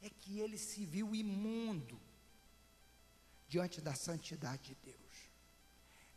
é 0.00 0.08
que 0.10 0.38
ele 0.38 0.58
se 0.58 0.84
viu 0.84 1.14
imundo 1.14 2.00
diante 3.48 3.80
da 3.80 3.94
santidade 3.94 4.74
de 4.74 4.74
Deus. 4.92 5.30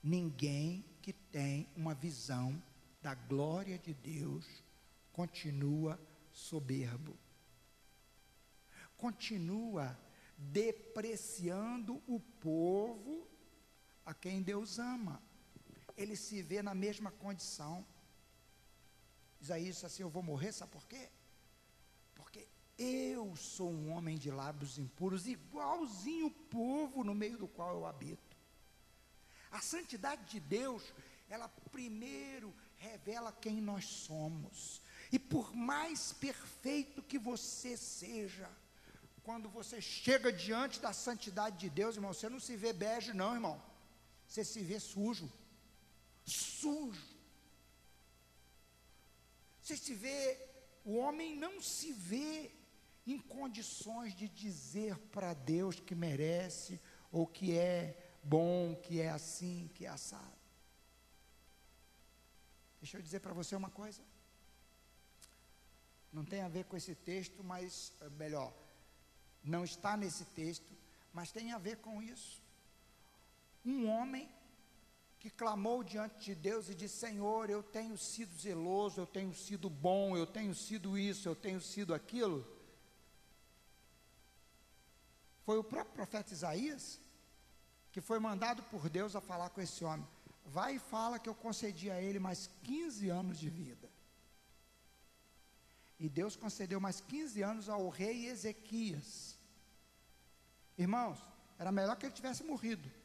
Ninguém 0.04 0.86
que 1.02 1.14
tem 1.14 1.70
uma 1.76 1.94
visão 1.94 2.62
da 3.02 3.16
glória 3.16 3.78
de 3.80 3.94
Deus 3.94 4.46
continua 5.12 6.00
soberbo 6.32 7.18
continua 8.98 9.98
depreciando 10.38 12.02
o 12.08 12.20
povo 12.20 13.28
a 14.06 14.14
quem 14.14 14.42
Deus 14.42 14.80
ama. 14.80 15.22
Ele 15.96 16.16
se 16.16 16.42
vê 16.42 16.62
na 16.62 16.74
mesma 16.74 17.12
condição. 17.12 17.86
Isaías 19.46 19.76
disse 19.76 19.86
assim: 19.86 20.04
Eu 20.04 20.10
vou 20.10 20.24
morrer, 20.24 20.52
sabe 20.52 20.72
por 20.72 20.86
quê? 20.88 21.10
Porque 22.16 22.48
eu 22.78 23.36
sou 23.36 23.72
um 23.72 23.92
homem 23.92 24.18
de 24.18 24.32
lábios 24.32 24.78
impuros, 24.78 25.28
igualzinho 25.28 26.28
o 26.28 26.32
povo 26.32 27.04
no 27.04 27.16
meio 27.16 27.38
do 27.38 27.48
qual 27.48 27.74
eu 27.76 27.86
habito. 27.86 28.36
A 29.52 29.62
santidade 29.62 30.24
de 30.32 30.40
Deus, 30.40 30.84
ela 31.30 31.48
primeiro 31.72 32.54
revela 32.78 33.32
quem 33.32 33.62
nós 33.62 33.86
somos. 33.86 34.82
E 35.12 35.20
por 35.20 35.56
mais 35.56 36.12
perfeito 36.14 37.02
que 37.02 37.18
você 37.18 37.78
seja, 37.78 38.50
quando 39.24 39.48
você 39.50 39.80
chega 39.80 40.32
diante 40.32 40.80
da 40.80 40.92
santidade 40.92 41.58
de 41.58 41.70
Deus, 41.70 41.96
irmão, 41.96 42.14
você 42.14 42.30
não 42.30 42.40
se 42.40 42.56
vê 42.56 42.74
bege, 42.74 43.14
não, 43.14 43.34
irmão. 43.34 43.62
Você 44.28 44.44
se 44.44 44.62
vê 44.62 44.80
sujo. 44.80 45.32
Sujo. 46.26 47.15
Você 49.66 49.76
se 49.76 49.96
vê, 49.96 50.38
o 50.84 50.96
homem 50.98 51.36
não 51.36 51.60
se 51.60 51.92
vê 51.92 52.52
em 53.08 53.18
condições 53.18 54.14
de 54.14 54.28
dizer 54.30 54.96
para 55.12 55.34
Deus 55.34 55.80
que 55.80 55.96
merece, 55.96 56.80
ou 57.12 57.26
que 57.26 57.58
é 57.58 57.98
bom, 58.22 58.76
que 58.76 59.02
é 59.02 59.10
assim, 59.10 59.68
que 59.74 59.84
é 59.84 59.90
assado. 59.90 60.38
Deixa 62.80 63.00
eu 63.00 63.02
dizer 63.02 63.22
para 63.22 63.34
você 63.34 63.56
uma 63.56 63.72
coisa. 63.72 64.04
Não 66.14 66.24
tem 66.24 66.42
a 66.42 66.48
ver 66.48 66.66
com 66.66 66.78
esse 66.78 66.94
texto, 66.94 67.44
mas 67.44 67.92
é 68.02 68.10
melhor, 68.10 68.54
não 69.44 69.64
está 69.64 69.98
nesse 69.98 70.26
texto, 70.26 70.72
mas 71.12 71.32
tem 71.32 71.54
a 71.54 71.58
ver 71.58 71.78
com 71.78 72.04
isso. 72.04 72.40
Um 73.66 73.88
homem 73.88 74.30
que 75.26 75.32
clamou 75.32 75.84
diante 75.84 76.24
de 76.24 76.36
Deus 76.36 76.70
e 76.70 76.76
disse: 76.76 76.98
Senhor, 76.98 77.50
eu 77.50 77.64
tenho 77.64 77.98
sido 77.98 78.32
zeloso, 78.38 79.02
eu 79.02 79.08
tenho 79.08 79.34
sido 79.34 79.72
bom, 79.72 80.16
eu 80.16 80.28
tenho 80.28 80.54
sido 80.54 80.96
isso, 80.96 81.28
eu 81.28 81.36
tenho 81.36 81.60
sido 81.60 81.96
aquilo. 81.96 82.46
Foi 85.44 85.58
o 85.58 85.64
próprio 85.64 85.96
profeta 85.96 86.32
Isaías 86.32 87.00
que 87.92 88.02
foi 88.02 88.20
mandado 88.20 88.62
por 88.64 88.88
Deus 88.88 89.16
a 89.16 89.22
falar 89.22 89.50
com 89.50 89.62
esse 89.62 89.84
homem. 89.84 90.08
Vai 90.46 90.76
e 90.76 90.80
fala 90.80 91.18
que 91.18 91.28
eu 91.28 91.34
concedi 91.34 91.90
a 91.90 92.00
ele 92.00 92.20
mais 92.20 92.48
15 92.62 93.10
anos 93.10 93.40
de 93.40 93.50
vida. 93.50 93.90
E 96.00 96.08
Deus 96.08 96.36
concedeu 96.36 96.80
mais 96.80 97.02
15 97.02 97.42
anos 97.42 97.68
ao 97.68 97.90
rei 97.90 98.28
Ezequias. 98.28 99.40
Irmãos, 100.78 101.18
era 101.58 101.72
melhor 101.72 101.96
que 101.96 102.06
ele 102.06 102.14
tivesse 102.14 102.44
morrido. 102.44 103.05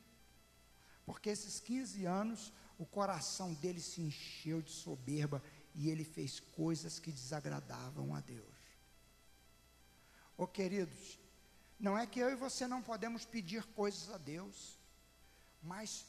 Porque 1.11 1.29
esses 1.29 1.59
15 1.59 2.05
anos, 2.05 2.53
o 2.79 2.87
coração 2.87 3.53
dele 3.55 3.81
se 3.81 4.01
encheu 4.01 4.63
de 4.63 4.71
soberba 4.71 5.43
e 5.75 5.91
ele 5.91 6.05
fez 6.05 6.39
coisas 6.39 7.01
que 7.01 7.11
desagradavam 7.11 8.15
a 8.15 8.21
Deus. 8.21 8.57
Ô 10.39 10.45
oh, 10.45 10.47
queridos, 10.47 11.19
não 11.81 11.99
é 11.99 12.07
que 12.07 12.21
eu 12.21 12.31
e 12.31 12.37
você 12.37 12.65
não 12.65 12.81
podemos 12.81 13.25
pedir 13.25 13.65
coisas 13.73 14.09
a 14.09 14.19
Deus, 14.19 14.79
mas 15.61 16.07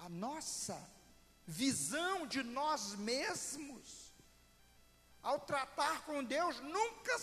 a 0.00 0.08
nossa 0.08 0.76
visão 1.46 2.26
de 2.26 2.42
nós 2.42 2.96
mesmos, 2.96 4.12
ao 5.22 5.38
tratar 5.38 6.04
com 6.06 6.24
Deus, 6.24 6.58
nunca 6.58 7.16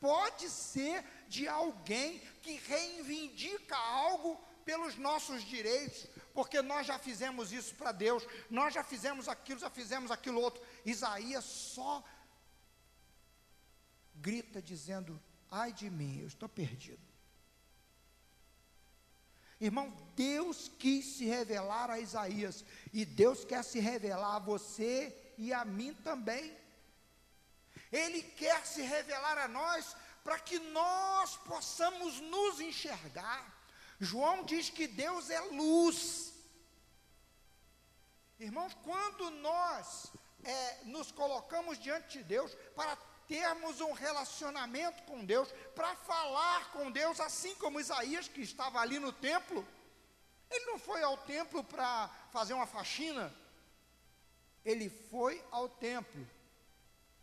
pode 0.00 0.50
ser 0.50 1.04
de 1.28 1.46
alguém 1.46 2.18
que 2.42 2.56
reivindica 2.56 3.76
algo 3.76 4.49
pelos 4.70 4.94
nossos 4.96 5.42
direitos, 5.42 6.06
porque 6.32 6.62
nós 6.62 6.86
já 6.86 6.96
fizemos 6.96 7.50
isso 7.50 7.74
para 7.74 7.90
Deus, 7.90 8.24
nós 8.48 8.72
já 8.72 8.84
fizemos 8.84 9.26
aquilo, 9.26 9.58
já 9.58 9.68
fizemos 9.68 10.12
aquilo 10.12 10.40
outro. 10.40 10.62
Isaías 10.86 11.44
só 11.44 12.04
grita 14.14 14.62
dizendo: 14.62 15.20
ai 15.50 15.72
de 15.72 15.90
mim, 15.90 16.20
eu 16.20 16.28
estou 16.28 16.48
perdido. 16.48 17.02
Irmão, 19.60 19.90
Deus 20.14 20.70
quis 20.78 21.04
se 21.16 21.24
revelar 21.24 21.90
a 21.90 21.98
Isaías, 21.98 22.64
e 22.92 23.04
Deus 23.04 23.44
quer 23.44 23.64
se 23.64 23.80
revelar 23.80 24.36
a 24.36 24.38
você 24.52 25.34
e 25.36 25.52
a 25.52 25.64
mim 25.64 25.92
também. 25.94 26.56
Ele 27.90 28.22
quer 28.22 28.64
se 28.64 28.82
revelar 28.82 29.36
a 29.36 29.48
nós 29.48 29.96
para 30.22 30.38
que 30.38 30.60
nós 30.60 31.36
possamos 31.38 32.20
nos 32.20 32.60
enxergar. 32.60 33.49
João 34.00 34.44
diz 34.44 34.70
que 34.70 34.86
Deus 34.86 35.28
é 35.28 35.40
luz. 35.40 36.32
Irmãos, 38.38 38.74
quando 38.82 39.30
nós 39.30 40.10
é, 40.42 40.84
nos 40.84 41.12
colocamos 41.12 41.78
diante 41.78 42.18
de 42.18 42.24
Deus 42.24 42.56
para 42.74 42.96
termos 43.28 43.80
um 43.82 43.92
relacionamento 43.92 45.02
com 45.02 45.22
Deus, 45.24 45.52
para 45.74 45.94
falar 45.96 46.72
com 46.72 46.90
Deus, 46.90 47.20
assim 47.20 47.54
como 47.56 47.78
Isaías, 47.78 48.26
que 48.26 48.40
estava 48.40 48.80
ali 48.80 48.98
no 48.98 49.12
templo, 49.12 49.66
ele 50.50 50.64
não 50.64 50.78
foi 50.78 51.02
ao 51.02 51.18
templo 51.18 51.62
para 51.62 52.08
fazer 52.32 52.54
uma 52.54 52.66
faxina, 52.66 53.32
ele 54.64 54.88
foi 54.88 55.44
ao 55.50 55.68
templo 55.68 56.26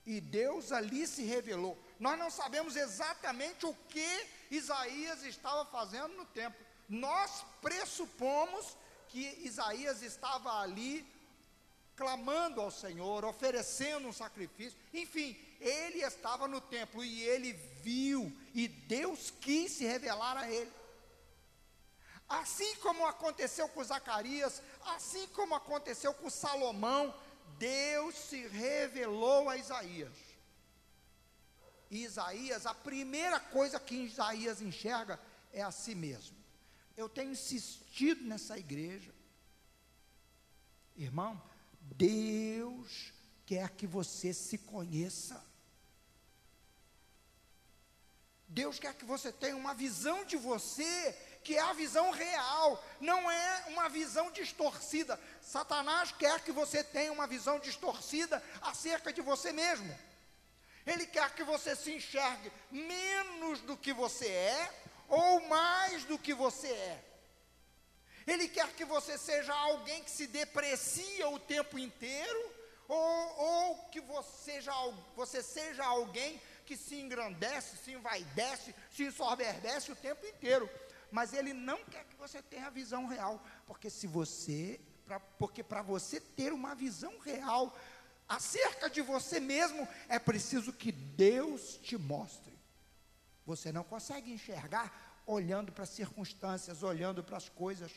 e 0.06 0.22
Deus 0.22 0.72
ali 0.72 1.06
se 1.06 1.24
revelou. 1.24 1.78
Nós 2.00 2.18
não 2.18 2.32
sabemos 2.32 2.78
exatamente 2.78 3.66
o 3.66 3.74
que 3.90 4.28
Isaías 4.50 5.24
estava 5.24 5.66
fazendo 5.66 6.13
no 6.16 6.26
templo. 6.28 6.66
Nós 6.88 7.45
pressupomos 7.62 8.78
que 9.10 9.39
Isaías 9.43 10.02
estava 10.02 10.60
ali 10.62 11.06
clamando 11.95 12.62
ao 12.62 12.69
Senhor, 12.69 13.26
oferecendo 13.26 14.08
um 14.08 14.13
sacrifício. 14.13 14.78
Enfim, 14.93 15.38
ele 15.60 16.04
estava 16.04 16.47
no 16.47 16.62
templo 16.62 17.04
e 17.04 17.23
ele 17.23 17.54
viu, 17.82 18.32
e 18.54 18.67
Deus 18.67 19.32
quis 19.41 19.71
se 19.71 19.86
revelar 19.86 20.38
a 20.38 20.50
ele. 20.50 20.71
Assim 22.30 22.76
como 22.76 23.06
aconteceu 23.06 23.67
com 23.69 23.84
Zacarias, 23.84 24.62
assim 24.86 25.28
como 25.30 25.56
aconteceu 25.56 26.13
com 26.13 26.30
Salomão, 26.30 27.13
Deus 27.58 28.13
se 28.15 28.47
revelou 28.47 29.50
a 29.50 29.58
Isaías. 29.58 30.13
E 31.89 32.04
Isaías, 32.04 32.65
a 32.65 32.76
primeira 32.76 33.39
coisa 33.39 33.80
que 33.80 33.95
Isaías 33.95 34.62
enxerga 34.62 35.19
é 35.54 35.62
a 35.62 35.71
si 35.71 35.95
mesmo. 35.95 36.38
Eu 36.98 37.08
tenho 37.08 37.32
insistido 37.32 38.24
nessa 38.26 38.58
igreja. 38.58 39.14
Irmão, 40.96 41.40
Deus 41.80 43.14
quer 43.46 43.70
que 43.70 43.86
você 43.86 44.34
se 44.34 44.58
conheça. 44.58 45.46
Deus 48.48 48.80
quer 48.80 48.96
que 48.96 49.06
você 49.06 49.32
tenha 49.32 49.56
uma 49.56 49.76
visão 49.76 50.26
de 50.26 50.38
você, 50.38 51.14
que 51.44 51.56
é 51.56 51.62
a 51.62 51.74
visão 51.74 52.10
real, 52.10 52.84
não 53.00 53.30
é 53.30 53.66
uma 53.68 53.88
visão 53.88 54.32
distorcida. 54.32 55.20
Satanás 55.40 56.12
quer 56.14 56.42
que 56.44 56.52
você 56.52 56.84
tenha 56.84 57.12
uma 57.12 57.28
visão 57.28 57.60
distorcida 57.60 58.44
acerca 58.60 59.14
de 59.14 59.22
você 59.22 59.52
mesmo. 59.52 59.96
Ele 60.84 61.06
quer 61.06 61.36
que 61.36 61.44
você 61.44 61.76
se 61.76 61.92
enxergue 61.92 62.52
menos 62.72 63.62
do 63.62 63.78
que 63.78 63.94
você 63.94 64.28
é 64.28 64.87
ou 65.08 65.48
mais 65.48 66.04
do 66.06 66.17
que 66.17 66.34
você 66.34 66.67
é. 66.67 67.04
Ele 68.26 68.48
quer 68.50 68.74
que 68.74 68.84
você 68.84 69.17
seja 69.17 69.54
alguém 69.54 70.04
que 70.04 70.12
se 70.12 70.28
deprecia 70.28 71.30
o 71.30 71.39
tempo 71.39 71.80
inteiro, 71.80 72.52
ou, 72.88 73.39
ou 73.39 73.76
que 73.89 74.02
você 74.02 74.54
seja, 74.54 74.72
você 75.15 75.41
seja 75.43 75.86
alguém 75.86 76.41
que 76.65 76.76
se 76.76 77.00
engrandece, 77.00 77.78
se 77.78 77.91
envaidece, 77.91 78.76
se 78.91 79.04
ensoberbece 79.04 79.91
o 79.91 79.96
tempo 79.96 80.26
inteiro. 80.26 80.70
Mas 81.10 81.34
ele 81.34 81.54
não 81.54 81.84
quer 81.86 82.04
que 82.06 82.15
você 82.15 82.41
tenha 82.41 82.67
a 82.67 82.70
visão 82.70 83.08
real, 83.08 83.41
porque 83.65 83.89
se 83.89 84.08
você, 84.08 84.80
pra, 85.06 85.20
porque 85.20 85.63
para 85.63 85.82
você 85.82 86.20
ter 86.20 86.52
uma 86.52 86.76
visão 86.76 87.17
real, 87.20 87.74
acerca 88.28 88.89
de 88.89 89.02
você 89.02 89.39
mesmo, 89.39 89.88
é 90.10 90.20
preciso 90.20 90.74
que 90.74 90.91
Deus 90.91 91.78
te 91.82 91.98
mostre. 91.98 92.57
Você 93.48 93.72
não 93.72 93.84
consegue 93.84 94.30
enxergar 94.32 94.88
olhando 95.26 95.72
para 95.72 95.84
as 95.84 95.90
circunstâncias, 95.90 96.84
olhando 96.84 97.24
para 97.24 97.38
as 97.38 97.48
coisas. 97.48 97.92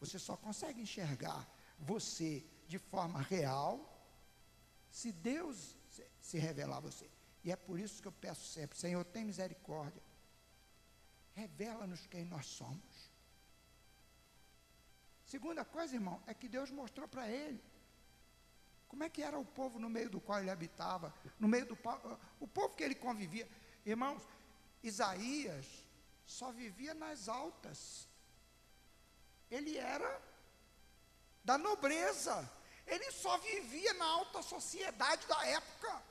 Você 0.00 0.18
só 0.18 0.38
consegue 0.38 0.80
enxergar 0.80 1.46
você 1.78 2.42
de 2.66 2.78
forma 2.78 3.20
real 3.20 3.72
se 4.90 5.12
Deus 5.12 5.76
se 6.20 6.38
revelar 6.38 6.78
a 6.78 6.86
você. 6.88 7.10
E 7.44 7.52
é 7.52 7.56
por 7.56 7.78
isso 7.78 8.00
que 8.00 8.08
eu 8.08 8.12
peço 8.12 8.44
sempre: 8.46 8.78
Senhor, 8.78 9.04
tem 9.04 9.22
misericórdia. 9.22 10.02
Revela-nos 11.34 12.06
quem 12.06 12.24
nós 12.24 12.46
somos. 12.46 13.10
Segunda 15.26 15.62
coisa, 15.62 15.94
irmão, 15.94 16.22
é 16.26 16.32
que 16.32 16.48
Deus 16.48 16.70
mostrou 16.70 17.06
para 17.06 17.28
ele 17.28 17.62
como 18.88 19.04
é 19.04 19.08
que 19.08 19.22
era 19.22 19.38
o 19.38 19.44
povo 19.44 19.78
no 19.78 19.88
meio 19.88 20.10
do 20.10 20.20
qual 20.20 20.40
ele 20.40 20.50
habitava, 20.50 21.14
no 21.38 21.46
meio 21.46 21.66
do 21.66 21.78
o 22.40 22.48
povo 22.48 22.74
que 22.74 22.82
ele 22.82 22.94
convivia. 22.94 23.48
Irmãos, 23.86 24.26
Isaías 24.82 25.66
só 26.24 26.50
vivia 26.52 26.94
nas 26.94 27.28
altas. 27.28 28.08
Ele 29.50 29.76
era 29.76 30.22
da 31.44 31.58
nobreza. 31.58 32.50
Ele 32.86 33.10
só 33.12 33.36
vivia 33.38 33.92
na 33.94 34.04
alta 34.04 34.42
sociedade 34.42 35.26
da 35.26 35.46
época. 35.46 36.02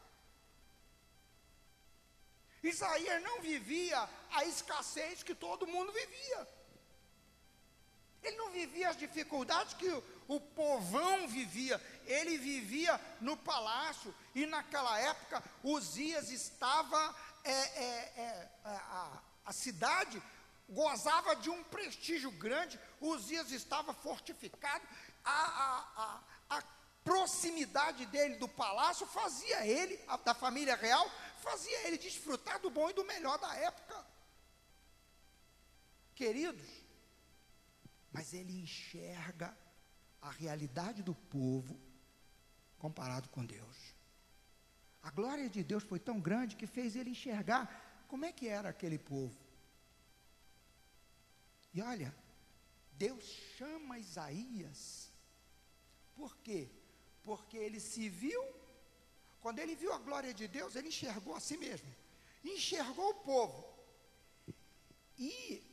Isaías 2.62 3.21
não 3.23 3.41
vivia 3.41 4.10
a 4.32 4.45
escassez 4.45 5.23
que 5.23 5.34
todo 5.34 5.67
mundo 5.67 5.91
vivia. 5.91 6.47
Ele 8.21 8.36
não 8.36 8.49
vivia 8.51 8.89
as 8.89 8.97
dificuldades 8.97 9.73
que 9.73 9.89
o, 10.27 10.39
povão 10.39 11.27
vivia, 11.27 11.82
ele 12.05 12.38
vivia 12.38 12.99
no 13.21 13.38
palácio, 13.38 14.13
e 14.36 14.45
naquela 14.45 14.99
época 14.99 15.41
Uzias 15.63 16.29
estava, 16.29 17.15
é, 17.49 17.83
é, 17.83 18.21
é, 18.21 18.51
a, 18.65 19.21
a 19.45 19.53
cidade 19.53 20.21
gozava 20.69 21.35
de 21.35 21.49
um 21.49 21.63
prestígio 21.63 22.31
grande, 22.31 22.79
Uzias 23.01 23.51
estava 23.51 23.93
fortificado, 23.93 24.85
a, 25.23 25.31
a, 25.31 26.23
a, 26.49 26.57
a 26.57 26.63
proximidade 27.03 28.05
dele 28.07 28.35
do 28.35 28.47
palácio 28.47 29.07
fazia 29.07 29.65
ele, 29.65 29.97
da 30.23 30.33
família 30.33 30.75
real, 30.75 31.09
fazia 31.38 31.88
ele 31.88 31.97
desfrutar 31.97 32.59
do 32.59 32.69
bom 32.69 32.89
e 32.89 32.93
do 32.93 33.03
melhor 33.03 33.38
da 33.39 33.55
época. 33.55 34.05
Queridos, 36.13 36.69
mas 38.12 38.33
ele 38.33 38.62
enxerga 38.62 39.57
a 40.21 40.29
realidade 40.29 41.01
do 41.01 41.15
povo 41.15 41.79
comparado 42.77 43.29
com 43.29 43.45
Deus. 43.45 43.98
A 45.01 45.12
glória 45.12 45.49
de 45.49 45.63
Deus 45.63 45.83
foi 45.83 45.99
tão 45.99 46.19
grande 46.19 46.55
que 46.55 46.67
fez 46.67 46.95
ele 46.95 47.12
enxergar 47.12 48.05
como 48.07 48.25
é 48.25 48.31
que 48.31 48.47
era 48.47 48.69
aquele 48.69 48.97
povo. 48.97 49.35
E 51.73 51.81
olha, 51.81 52.13
Deus 52.93 53.23
chama 53.57 53.99
Isaías. 53.99 55.09
Por 56.15 56.35
quê? 56.38 56.69
Porque 57.23 57.57
ele 57.57 57.79
se 57.79 58.09
viu, 58.09 58.43
quando 59.39 59.59
ele 59.59 59.75
viu 59.75 59.93
a 59.93 59.99
glória 59.99 60.33
de 60.33 60.47
Deus, 60.47 60.75
ele 60.75 60.89
enxergou 60.89 61.35
a 61.35 61.39
si 61.39 61.57
mesmo, 61.57 61.89
enxergou 62.43 63.09
o 63.12 63.15
povo. 63.15 63.65
E 65.17 65.63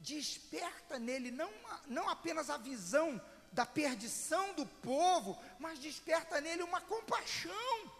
desperta 0.00 0.98
nele 0.98 1.30
não, 1.30 1.52
não 1.86 2.08
apenas 2.08 2.48
a 2.50 2.56
visão 2.56 3.20
da 3.52 3.66
perdição 3.66 4.54
do 4.54 4.66
povo, 4.66 5.38
mas 5.58 5.78
desperta 5.78 6.40
nele 6.40 6.62
uma 6.62 6.80
compaixão. 6.80 7.98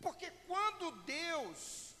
Porque 0.00 0.30
quando 0.46 0.92
Deus 1.02 1.94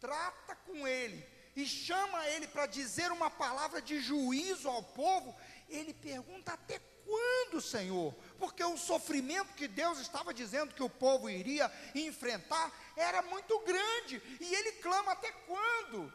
trata 0.00 0.54
com 0.56 0.86
ele 0.86 1.24
e 1.54 1.66
chama 1.66 2.26
ele 2.28 2.46
para 2.46 2.66
dizer 2.66 3.10
uma 3.12 3.30
palavra 3.30 3.80
de 3.80 4.00
juízo 4.00 4.68
ao 4.68 4.82
povo, 4.82 5.34
ele 5.68 5.94
pergunta 5.94 6.52
até 6.52 6.78
quando, 7.04 7.60
Senhor? 7.60 8.14
Porque 8.38 8.64
o 8.64 8.76
sofrimento 8.76 9.54
que 9.54 9.68
Deus 9.68 9.98
estava 9.98 10.32
dizendo 10.32 10.74
que 10.74 10.82
o 10.82 10.90
povo 10.90 11.28
iria 11.28 11.70
enfrentar 11.94 12.72
era 12.96 13.22
muito 13.22 13.58
grande, 13.60 14.22
e 14.40 14.54
ele 14.54 14.72
clama 14.72 15.12
até 15.12 15.30
quando? 15.32 16.12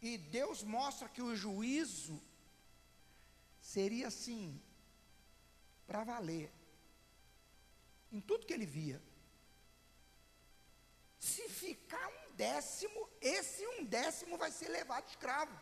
E 0.00 0.16
Deus 0.16 0.62
mostra 0.62 1.08
que 1.08 1.22
o 1.22 1.36
juízo 1.36 2.20
seria 3.60 4.08
assim, 4.08 4.60
para 5.86 6.04
valer, 6.04 6.50
em 8.12 8.20
tudo 8.20 8.46
que 8.46 8.52
ele 8.52 8.66
via. 8.66 9.00
Se 11.18 11.48
ficar 11.48 12.08
um 12.08 12.34
décimo, 12.34 13.08
esse 13.20 13.66
um 13.66 13.84
décimo 13.84 14.38
vai 14.38 14.50
ser 14.50 14.68
levado 14.68 15.08
escravo. 15.08 15.54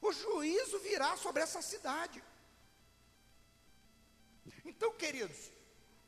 O 0.00 0.12
juízo 0.12 0.78
virá 0.78 1.16
sobre 1.16 1.42
essa 1.42 1.60
cidade. 1.60 2.22
Então, 4.64 4.92
queridos, 4.94 5.50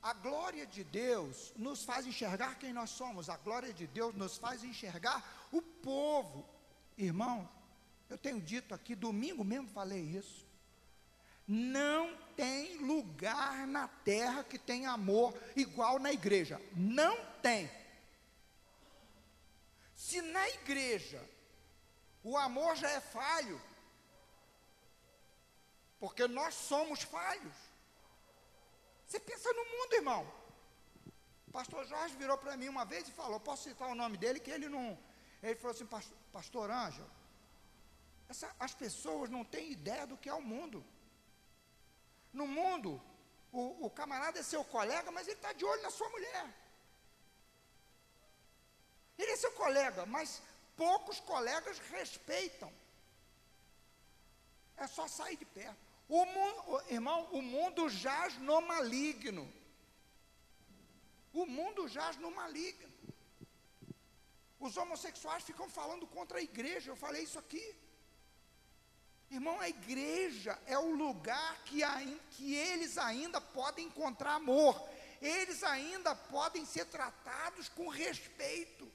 a 0.03 0.13
glória 0.13 0.67
de 0.67 0.85
Deus 0.85 1.53
nos 1.57 1.85
faz 1.85 2.07
enxergar 2.07 2.59
quem 2.59 2.73
nós 2.73 2.91
somos, 2.91 3.29
a 3.29 3.37
glória 3.37 3.73
de 3.73 3.87
Deus 3.87 4.15
nos 4.15 4.39
faz 4.39 4.63
enxergar 4.63 5.49
o 5.53 5.61
povo. 5.61 6.49
Irmão, 6.97 7.51
eu 8.09 8.17
tenho 8.17 8.41
dito 8.41 8.75
aqui, 8.75 8.95
domingo 8.95 9.45
mesmo 9.45 9.69
falei 9.69 10.01
isso. 10.01 10.50
Não 11.53 12.17
tem 12.37 12.77
lugar 12.77 13.67
na 13.67 13.89
terra 13.89 14.45
que 14.45 14.57
tenha 14.57 14.93
amor 14.93 15.37
igual 15.57 15.99
na 15.99 16.13
igreja. 16.13 16.63
Não 16.77 17.17
tem. 17.43 17.69
Se 19.97 20.23
na 20.23 20.49
igreja 20.51 21.21
o 22.23 22.39
amor 22.39 22.77
já 22.77 22.89
é 22.91 23.01
falho, 23.01 23.61
porque 25.99 26.29
nós 26.29 26.55
somos 26.55 27.03
falhos. 27.03 27.57
Você 29.05 29.19
pensa 29.19 29.53
no 29.53 29.65
mundo, 29.65 29.95
irmão. 29.95 30.33
O 31.49 31.51
pastor 31.51 31.85
Jorge 31.85 32.15
virou 32.15 32.39
para 32.39 32.57
mim 32.57 32.69
uma 32.69 32.85
vez 32.85 33.09
e 33.09 33.11
falou: 33.11 33.41
Posso 33.41 33.65
citar 33.65 33.89
o 33.89 33.97
nome 33.97 34.17
dele? 34.17 34.39
Que 34.39 34.53
ele 34.53 34.69
não. 34.69 34.97
Ele 35.43 35.57
falou 35.57 35.75
assim: 35.75 35.89
Pastor, 36.31 36.71
Ângelo, 36.71 37.11
as 38.57 38.73
pessoas 38.73 39.29
não 39.29 39.45
têm 39.45 39.73
ideia 39.73 40.07
do 40.07 40.17
que 40.17 40.29
é 40.29 40.35
o 40.35 40.41
mundo. 40.41 40.85
No 42.33 42.47
mundo, 42.47 43.01
o, 43.53 43.87
o 43.87 43.91
camarada 43.91 44.39
é 44.39 44.43
seu 44.43 44.65
colega, 44.65 45.11
mas 45.11 45.27
ele 45.27 45.37
está 45.37 45.53
de 45.53 45.65
olho 45.65 45.83
na 45.83 45.91
sua 45.91 46.09
mulher. 46.09 46.47
Ele 49.19 49.33
é 49.33 49.37
seu 49.37 49.53
colega, 49.53 50.07
mas 50.07 50.41
poucos 50.77 51.21
colegas 51.21 51.79
respeitam. 51.79 52.73
É 54.77 54.87
só 54.87 55.07
sair 55.07 55.37
de 55.37 55.45
perto. 55.45 55.77
O 56.09 56.25
mundo, 56.25 56.83
irmão, 56.89 57.29
o 57.33 57.43
mundo 57.43 57.89
jaz 57.89 58.39
no 58.39 58.61
maligno. 58.63 59.53
O 61.33 61.45
mundo 61.47 61.87
jaz 61.87 62.17
no 62.17 62.31
maligno. 62.31 62.91
Os 64.59 64.77
homossexuais 64.77 65.45
ficam 65.45 65.69
falando 65.69 66.07
contra 66.07 66.39
a 66.39 66.43
igreja. 66.43 66.91
Eu 66.91 66.97
falei 66.97 67.23
isso 67.23 67.39
aqui. 67.39 67.77
Irmão, 69.31 69.61
a 69.61 69.69
igreja 69.69 70.59
é 70.67 70.77
o 70.77 70.93
lugar 70.95 71.63
que, 71.65 71.83
que 72.33 72.55
eles 72.55 72.99
ainda 72.99 73.41
podem 73.41 73.87
encontrar 73.87 74.35
amor. 74.35 74.89
Eles 75.23 75.63
ainda 75.63 76.17
podem 76.17 76.67
ser 76.67 76.87
tratados 76.87 77.69
com 77.69 77.87
respeito. 77.89 78.91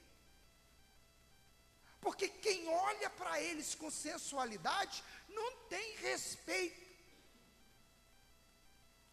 Porque 2.00 2.28
quem 2.28 2.68
olha 2.68 3.08
para 3.10 3.40
eles 3.40 3.74
com 3.74 3.90
sensualidade 3.90 5.02
não 5.28 5.56
tem 5.68 5.96
respeito. 5.96 6.84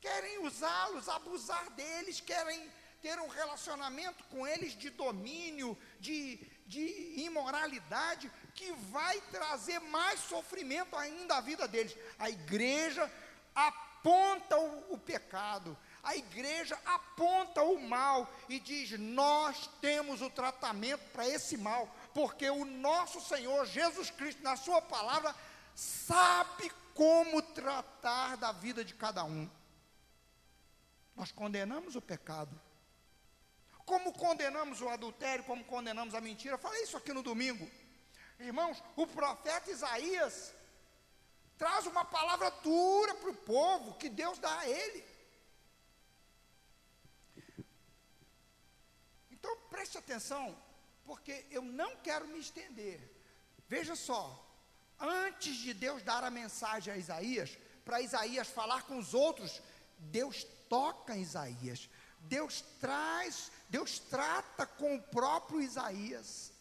Querem 0.02 0.46
usá-los, 0.46 1.08
abusar 1.08 1.70
deles, 1.72 2.20
querem 2.20 2.70
ter 3.02 3.18
um 3.20 3.28
relacionamento 3.28 4.24
com 4.26 4.46
eles 4.46 4.78
de 4.78 4.90
domínio, 4.90 5.78
de, 6.00 6.38
de 6.66 7.22
imoralidade, 7.22 8.32
que 8.54 8.72
vai 8.92 9.20
trazer 9.32 9.80
mais 9.80 10.20
sofrimento 10.20 10.96
ainda 10.96 11.38
à 11.38 11.42
vida 11.42 11.68
deles. 11.68 11.96
A 12.20 12.30
igreja 12.30 13.12
aponta 13.56 14.58
o, 14.58 14.94
o 14.94 14.98
pecado, 14.98 15.78
a 16.04 16.16
igreja 16.16 16.78
aponta 16.86 17.64
o 17.64 17.80
mal 17.80 18.32
e 18.50 18.60
diz: 18.60 19.00
Nós 19.00 19.70
temos 19.82 20.22
o 20.22 20.30
tratamento 20.30 21.04
para 21.12 21.28
esse 21.28 21.58
mal, 21.58 21.88
porque 22.14 22.50
o 22.50 22.66
nosso 22.66 23.22
Senhor 23.22 23.66
Jesus 23.66 24.12
Cristo, 24.12 24.44
na 24.44 24.56
Sua 24.56 24.82
palavra, 24.82 25.34
sabe 25.74 26.72
como 26.94 27.42
tratar 27.42 28.38
da 28.38 28.52
vida 28.52 28.84
de 28.84 28.94
cada 28.94 29.24
um. 29.24 29.50
Nós 31.16 31.32
condenamos 31.32 31.96
o 31.96 32.02
pecado, 32.02 32.60
como 33.86 34.14
condenamos 34.14 34.82
o 34.82 34.90
adultério, 34.90 35.44
como 35.46 35.64
condenamos 35.64 36.16
a 36.16 36.22
mentira. 36.22 36.58
Falei 36.58 36.84
isso 36.84 36.98
aqui 36.98 37.14
no 37.14 37.24
domingo. 37.24 37.70
Irmãos, 38.40 38.84
o 38.96 39.08
profeta 39.08 39.72
Isaías 39.72 40.54
traz 41.58 41.86
uma 41.86 42.04
palavra 42.04 42.50
dura 42.62 43.16
para 43.16 43.30
o 43.30 43.36
povo 43.36 43.96
que 43.96 44.10
Deus 44.10 44.38
dá 44.38 44.60
a 44.60 44.70
ele. 44.70 45.06
Então 49.32 49.56
preste 49.70 49.98
atenção, 49.98 50.58
porque 51.06 51.46
eu 51.52 51.62
não 51.62 51.96
quero 51.98 52.28
me 52.28 52.40
estender. 52.40 53.00
Veja 53.68 53.96
só, 53.96 54.46
antes 55.00 55.56
de 55.58 55.74
Deus 55.74 56.04
dar 56.04 56.24
a 56.24 56.32
mensagem 56.32 56.94
a 56.94 56.98
Isaías, 56.98 57.58
para 57.84 58.02
Isaías 58.02 58.48
falar 58.48 58.84
com 58.84 58.98
os 58.98 59.14
outros, 59.14 59.62
Deus 59.98 60.44
toca 60.70 61.16
Isaías. 61.16 61.90
Deus 62.22 62.62
traz 62.80 63.52
Deus 63.74 63.98
trata 63.98 64.68
com 64.68 64.96
o 64.96 65.02
próprio 65.02 65.60
Isaías. 65.60 66.53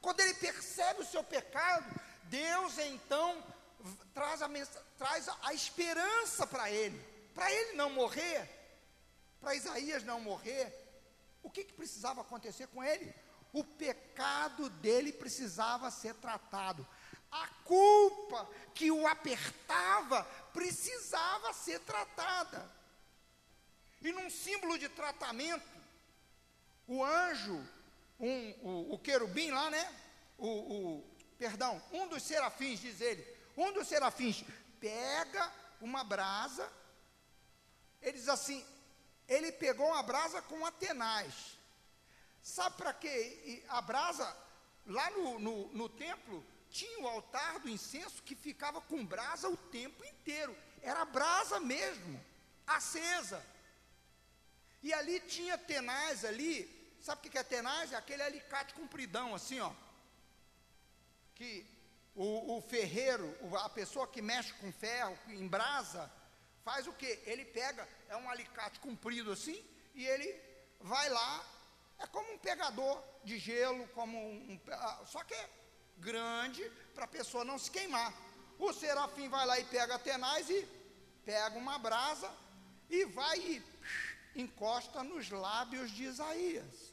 Quando 0.00 0.20
ele 0.20 0.34
percebe 0.34 1.02
o 1.02 1.06
seu 1.06 1.22
pecado, 1.22 1.84
Deus 2.24 2.78
então 2.78 3.42
traz 4.14 4.42
a, 4.42 4.48
traz 4.96 5.28
a 5.42 5.52
esperança 5.52 6.46
para 6.46 6.70
ele, 6.70 6.98
para 7.34 7.50
ele 7.50 7.72
não 7.72 7.90
morrer, 7.90 8.48
para 9.40 9.54
Isaías 9.54 10.02
não 10.04 10.20
morrer. 10.20 10.72
O 11.42 11.50
que, 11.50 11.64
que 11.64 11.72
precisava 11.72 12.20
acontecer 12.20 12.66
com 12.68 12.82
ele? 12.84 13.14
O 13.52 13.64
pecado 13.64 14.68
dele 14.70 15.12
precisava 15.12 15.90
ser 15.90 16.14
tratado. 16.14 16.86
A 17.30 17.46
culpa 17.64 18.48
que 18.74 18.90
o 18.90 19.06
apertava 19.06 20.24
precisava 20.52 21.52
ser 21.52 21.80
tratada. 21.80 22.70
E 24.02 24.12
num 24.12 24.30
símbolo 24.30 24.78
de 24.78 24.88
tratamento, 24.88 25.68
o 26.86 27.04
anjo, 27.04 27.62
um, 28.20 28.50
o, 28.62 28.94
o 28.94 28.98
querubim 28.98 29.50
lá, 29.50 29.70
né? 29.70 29.94
O, 30.38 30.48
o, 30.48 31.16
perdão, 31.38 31.82
um 31.92 32.06
dos 32.06 32.22
serafins, 32.22 32.80
diz 32.80 33.00
ele, 33.00 33.26
um 33.56 33.72
dos 33.72 33.88
serafins 33.88 34.44
pega 34.78 35.52
uma 35.80 36.04
brasa, 36.04 36.70
ele 38.00 38.18
diz 38.18 38.28
assim, 38.28 38.64
ele 39.26 39.50
pegou 39.52 39.86
uma 39.86 40.02
brasa 40.02 40.42
com 40.42 40.64
Atenaz. 40.64 41.58
Sabe 42.42 42.76
para 42.76 42.92
quê? 42.92 43.62
A 43.68 43.80
brasa, 43.82 44.36
lá 44.86 45.10
no, 45.10 45.38
no, 45.38 45.68
no 45.68 45.88
templo, 45.88 46.44
tinha 46.70 47.00
o 47.00 47.08
altar 47.08 47.58
do 47.60 47.68
incenso 47.68 48.22
que 48.22 48.34
ficava 48.34 48.80
com 48.80 49.04
brasa 49.04 49.48
o 49.48 49.56
tempo 49.56 50.04
inteiro. 50.04 50.56
Era 50.82 51.04
brasa 51.04 51.60
mesmo, 51.60 52.22
acesa. 52.66 53.44
E 54.82 54.92
ali 54.94 55.20
tinha 55.20 55.58
tenaz 55.58 56.24
ali, 56.24 56.79
Sabe 57.00 57.26
o 57.26 57.30
que 57.30 57.38
é 57.38 57.42
tenaz? 57.42 57.92
É 57.92 57.96
aquele 57.96 58.22
alicate 58.22 58.74
compridão, 58.74 59.34
assim, 59.34 59.58
ó. 59.60 59.72
Que 61.34 61.66
o, 62.14 62.56
o 62.56 62.60
ferreiro, 62.62 63.34
a 63.64 63.68
pessoa 63.68 64.06
que 64.06 64.20
mexe 64.20 64.52
com 64.54 64.70
ferro, 64.72 65.18
em 65.28 65.46
brasa, 65.48 66.10
faz 66.62 66.86
o 66.86 66.92
que? 66.92 67.18
Ele 67.24 67.44
pega, 67.44 67.88
é 68.08 68.16
um 68.16 68.28
alicate 68.28 68.78
comprido 68.80 69.32
assim, 69.32 69.64
e 69.94 70.06
ele 70.06 70.38
vai 70.80 71.08
lá, 71.08 71.44
é 71.98 72.06
como 72.06 72.32
um 72.32 72.38
pegador 72.38 73.02
de 73.24 73.38
gelo, 73.38 73.88
como 73.88 74.18
um, 74.18 74.60
ah, 74.70 75.02
só 75.06 75.24
que 75.24 75.34
é 75.34 75.50
grande 75.98 76.62
para 76.94 77.04
a 77.04 77.08
pessoa 77.08 77.44
não 77.44 77.58
se 77.58 77.70
queimar. 77.70 78.12
O 78.58 78.72
serafim 78.72 79.28
vai 79.28 79.46
lá 79.46 79.58
e 79.58 79.64
pega 79.64 79.98
tenaz 79.98 80.48
e 80.50 80.68
pega 81.24 81.58
uma 81.58 81.78
brasa 81.78 82.30
e 82.88 83.04
vai 83.06 83.38
e 83.38 83.62
encosta 84.34 85.02
nos 85.02 85.30
lábios 85.30 85.90
de 85.90 86.04
Isaías. 86.04 86.89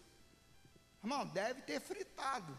Irmão, 1.08 1.26
deve 1.26 1.62
ter 1.62 1.80
fritado. 1.80 2.54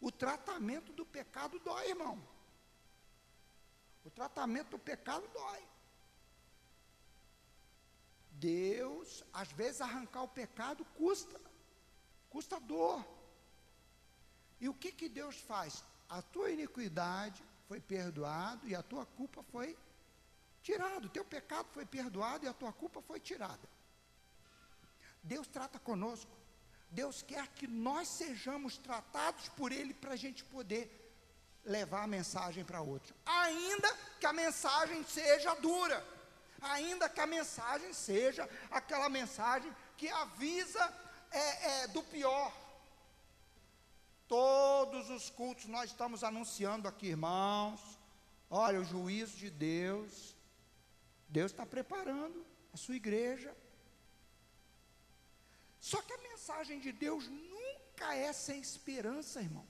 O 0.00 0.10
tratamento 0.10 0.92
do 0.92 1.06
pecado 1.06 1.60
dói, 1.60 1.90
irmão. 1.90 2.20
O 4.04 4.10
tratamento 4.10 4.70
do 4.70 4.78
pecado 4.80 5.24
dói. 5.28 5.62
Deus, 8.32 9.22
às 9.32 9.52
vezes, 9.52 9.80
arrancar 9.80 10.24
o 10.24 10.34
pecado 10.40 10.84
custa, 10.96 11.40
custa 12.28 12.58
dor. 12.58 13.06
E 14.60 14.68
o 14.68 14.74
que, 14.74 14.90
que 14.90 15.08
Deus 15.08 15.36
faz? 15.36 15.84
A 16.08 16.20
tua 16.20 16.50
iniquidade 16.50 17.40
foi 17.68 17.80
perdoado 17.80 18.66
e 18.66 18.74
a 18.74 18.82
tua 18.82 19.06
culpa 19.06 19.44
foi 19.44 19.78
tirada. 20.60 21.06
O 21.06 21.14
teu 21.16 21.24
pecado 21.24 21.68
foi 21.70 21.86
perdoado 21.86 22.44
e 22.44 22.48
a 22.48 22.52
tua 22.52 22.72
culpa 22.72 23.00
foi 23.00 23.20
tirada. 23.20 23.81
Deus 25.22 25.46
trata 25.46 25.78
conosco. 25.78 26.30
Deus 26.90 27.22
quer 27.22 27.48
que 27.48 27.66
nós 27.66 28.08
sejamos 28.08 28.76
tratados 28.76 29.48
por 29.50 29.72
Ele 29.72 29.94
para 29.94 30.12
a 30.12 30.16
gente 30.16 30.44
poder 30.44 30.98
levar 31.64 32.02
a 32.02 32.06
mensagem 32.06 32.64
para 32.64 32.80
outros. 32.80 33.14
Ainda 33.24 33.94
que 34.18 34.26
a 34.26 34.32
mensagem 34.32 35.02
seja 35.04 35.54
dura, 35.54 36.04
ainda 36.60 37.08
que 37.08 37.20
a 37.20 37.26
mensagem 37.26 37.92
seja 37.92 38.48
aquela 38.70 39.08
mensagem 39.08 39.74
que 39.96 40.08
avisa 40.08 40.92
é, 41.30 41.70
é, 41.70 41.86
do 41.88 42.02
pior. 42.02 42.52
Todos 44.28 45.08
os 45.10 45.30
cultos 45.30 45.66
nós 45.66 45.90
estamos 45.90 46.24
anunciando 46.24 46.88
aqui, 46.88 47.08
irmãos. 47.08 47.80
Olha, 48.50 48.80
o 48.80 48.84
juízo 48.84 49.36
de 49.36 49.50
Deus. 49.50 50.36
Deus 51.28 51.50
está 51.50 51.64
preparando 51.64 52.44
a 52.74 52.76
sua 52.76 52.96
igreja 52.96 53.56
só 55.82 56.00
que 56.00 56.12
a 56.12 56.18
mensagem 56.18 56.78
de 56.78 56.92
Deus 56.92 57.26
nunca 57.28 58.14
é 58.14 58.32
sem 58.32 58.60
esperança, 58.60 59.40
irmão. 59.40 59.66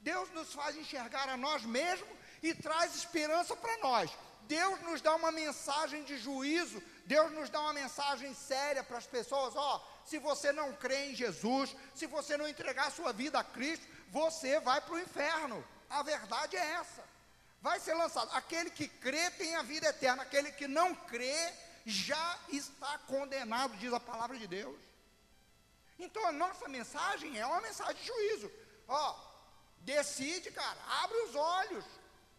Deus 0.00 0.28
nos 0.32 0.52
faz 0.52 0.76
enxergar 0.76 1.28
a 1.28 1.36
nós 1.36 1.62
mesmos 1.64 2.08
e 2.42 2.52
traz 2.52 2.96
esperança 2.96 3.54
para 3.54 3.78
nós. 3.78 4.10
Deus 4.48 4.80
nos 4.80 5.00
dá 5.00 5.14
uma 5.14 5.30
mensagem 5.30 6.02
de 6.02 6.18
juízo, 6.18 6.82
Deus 7.06 7.30
nos 7.32 7.48
dá 7.48 7.60
uma 7.60 7.72
mensagem 7.72 8.34
séria 8.34 8.82
para 8.82 8.98
as 8.98 9.06
pessoas: 9.06 9.54
ó, 9.54 9.86
se 10.04 10.18
você 10.18 10.50
não 10.50 10.72
crê 10.74 11.10
em 11.10 11.14
Jesus, 11.14 11.76
se 11.94 12.06
você 12.06 12.36
não 12.36 12.48
entregar 12.48 12.90
sua 12.90 13.12
vida 13.12 13.38
a 13.38 13.44
Cristo, 13.44 13.86
você 14.08 14.58
vai 14.58 14.80
para 14.80 14.94
o 14.94 15.00
inferno. 15.00 15.64
A 15.88 16.02
verdade 16.02 16.56
é 16.56 16.72
essa. 16.72 17.04
Vai 17.62 17.78
ser 17.78 17.94
lançado. 17.94 18.28
Aquele 18.32 18.70
que 18.70 18.88
crê 18.88 19.30
tem 19.30 19.54
a 19.54 19.62
vida 19.62 19.86
eterna, 19.86 20.24
aquele 20.24 20.50
que 20.50 20.66
não 20.66 20.96
crê 20.96 21.52
já 21.84 22.38
está 22.48 22.98
condenado, 23.06 23.76
diz 23.76 23.92
a 23.92 24.00
palavra 24.00 24.38
de 24.38 24.46
Deus. 24.46 24.78
Então 25.98 26.24
a 26.26 26.32
nossa 26.32 26.68
mensagem 26.68 27.38
é 27.38 27.46
uma 27.46 27.60
mensagem 27.60 27.94
de 27.96 28.06
juízo. 28.06 28.50
Ó, 28.86 29.16
decide, 29.80 30.50
cara, 30.50 30.78
abre 31.02 31.16
os 31.22 31.34
olhos, 31.34 31.84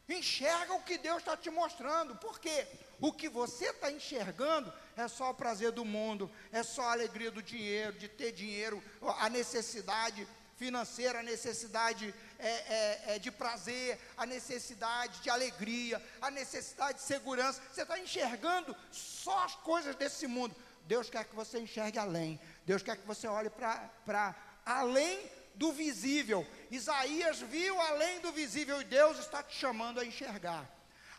enxerga 0.08 0.74
o 0.74 0.84
que 0.84 0.98
Deus 0.98 1.18
está 1.18 1.36
te 1.36 1.50
mostrando. 1.50 2.16
Porque 2.16 2.66
o 3.00 3.12
que 3.12 3.28
você 3.28 3.70
está 3.70 3.92
enxergando 3.92 4.72
é 4.96 5.08
só 5.08 5.32
o 5.32 5.36
prazer 5.36 5.72
do 5.72 5.84
mundo, 5.84 6.32
é 6.52 6.64
só 6.64 6.84
a 6.84 6.92
alegria 6.94 7.32
do 7.32 7.42
dinheiro, 7.42 7.94
de 7.94 8.08
ter 8.08 8.32
dinheiro, 8.32 8.84
a 9.20 9.30
necessidade 9.30 10.28
financeira, 10.56 11.20
a 11.20 11.24
necessidade 11.24 12.14
é, 12.40 12.48
é, 12.48 13.16
é 13.16 13.20
de 13.20 13.30
prazer, 13.30 14.00
a 14.18 14.26
necessidade 14.26 15.22
de 15.22 15.30
alegria, 15.30 16.02
a 16.22 16.32
necessidade 16.32 17.00
de 17.00 17.04
segurança. 17.04 17.62
Você 17.72 17.82
está 17.82 18.00
enxergando 18.00 18.76
só 18.92 19.44
as 19.44 19.56
coisas 19.56 19.96
desse 19.96 20.26
mundo. 20.26 20.56
Deus 20.86 21.10
quer 21.10 21.26
que 21.26 21.36
você 21.36 21.60
enxergue 21.60 22.00
além. 22.00 22.40
Deus 22.66 22.82
quer 22.82 22.98
que 22.98 23.06
você 23.06 23.28
olhe 23.28 23.50
para 23.50 24.36
além 24.66 25.30
do 25.56 25.72
visível. 25.72 26.48
Isaías 26.72 27.40
viu 27.42 27.80
além 27.82 28.22
do 28.22 28.32
visível 28.32 28.82
e 28.82 28.86
Deus 28.86 29.20
está 29.20 29.44
te 29.44 29.56
chamando 29.56 30.00
a 30.00 30.06
enxergar. 30.06 30.68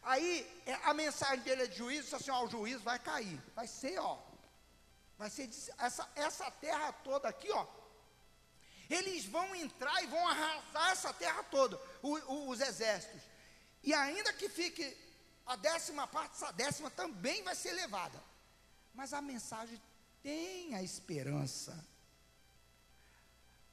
Aí 0.02 0.62
é, 0.64 0.74
a 0.84 0.94
mensagem 0.94 1.40
dele 1.40 1.64
é 1.64 1.66
de 1.66 1.76
juízo, 1.76 2.16
assim, 2.16 2.30
ó, 2.30 2.44
o 2.44 2.48
juízo 2.48 2.82
vai 2.82 2.98
cair. 2.98 3.40
Vai 3.54 3.66
ser, 3.66 3.98
ó. 3.98 4.18
Vai 5.18 5.28
ser 5.28 5.50
essa, 5.78 6.08
essa 6.16 6.50
terra 6.50 6.92
toda 6.92 7.28
aqui, 7.28 7.50
ó. 7.50 7.66
Eles 8.90 9.24
vão 9.24 9.54
entrar 9.54 10.02
e 10.02 10.08
vão 10.08 10.26
arrasar 10.26 10.90
essa 10.90 11.14
terra 11.14 11.44
toda, 11.44 11.80
o, 12.02 12.18
o, 12.32 12.48
os 12.48 12.60
exércitos. 12.60 13.22
E 13.84 13.94
ainda 13.94 14.32
que 14.32 14.48
fique 14.48 14.96
a 15.46 15.54
décima 15.54 16.08
parte, 16.08 16.34
essa 16.34 16.52
décima 16.52 16.90
também 16.90 17.42
vai 17.44 17.54
ser 17.54 17.72
levada. 17.72 18.20
Mas 18.92 19.12
a 19.12 19.22
mensagem 19.22 19.80
tem 20.22 20.74
a 20.74 20.82
esperança. 20.82 21.86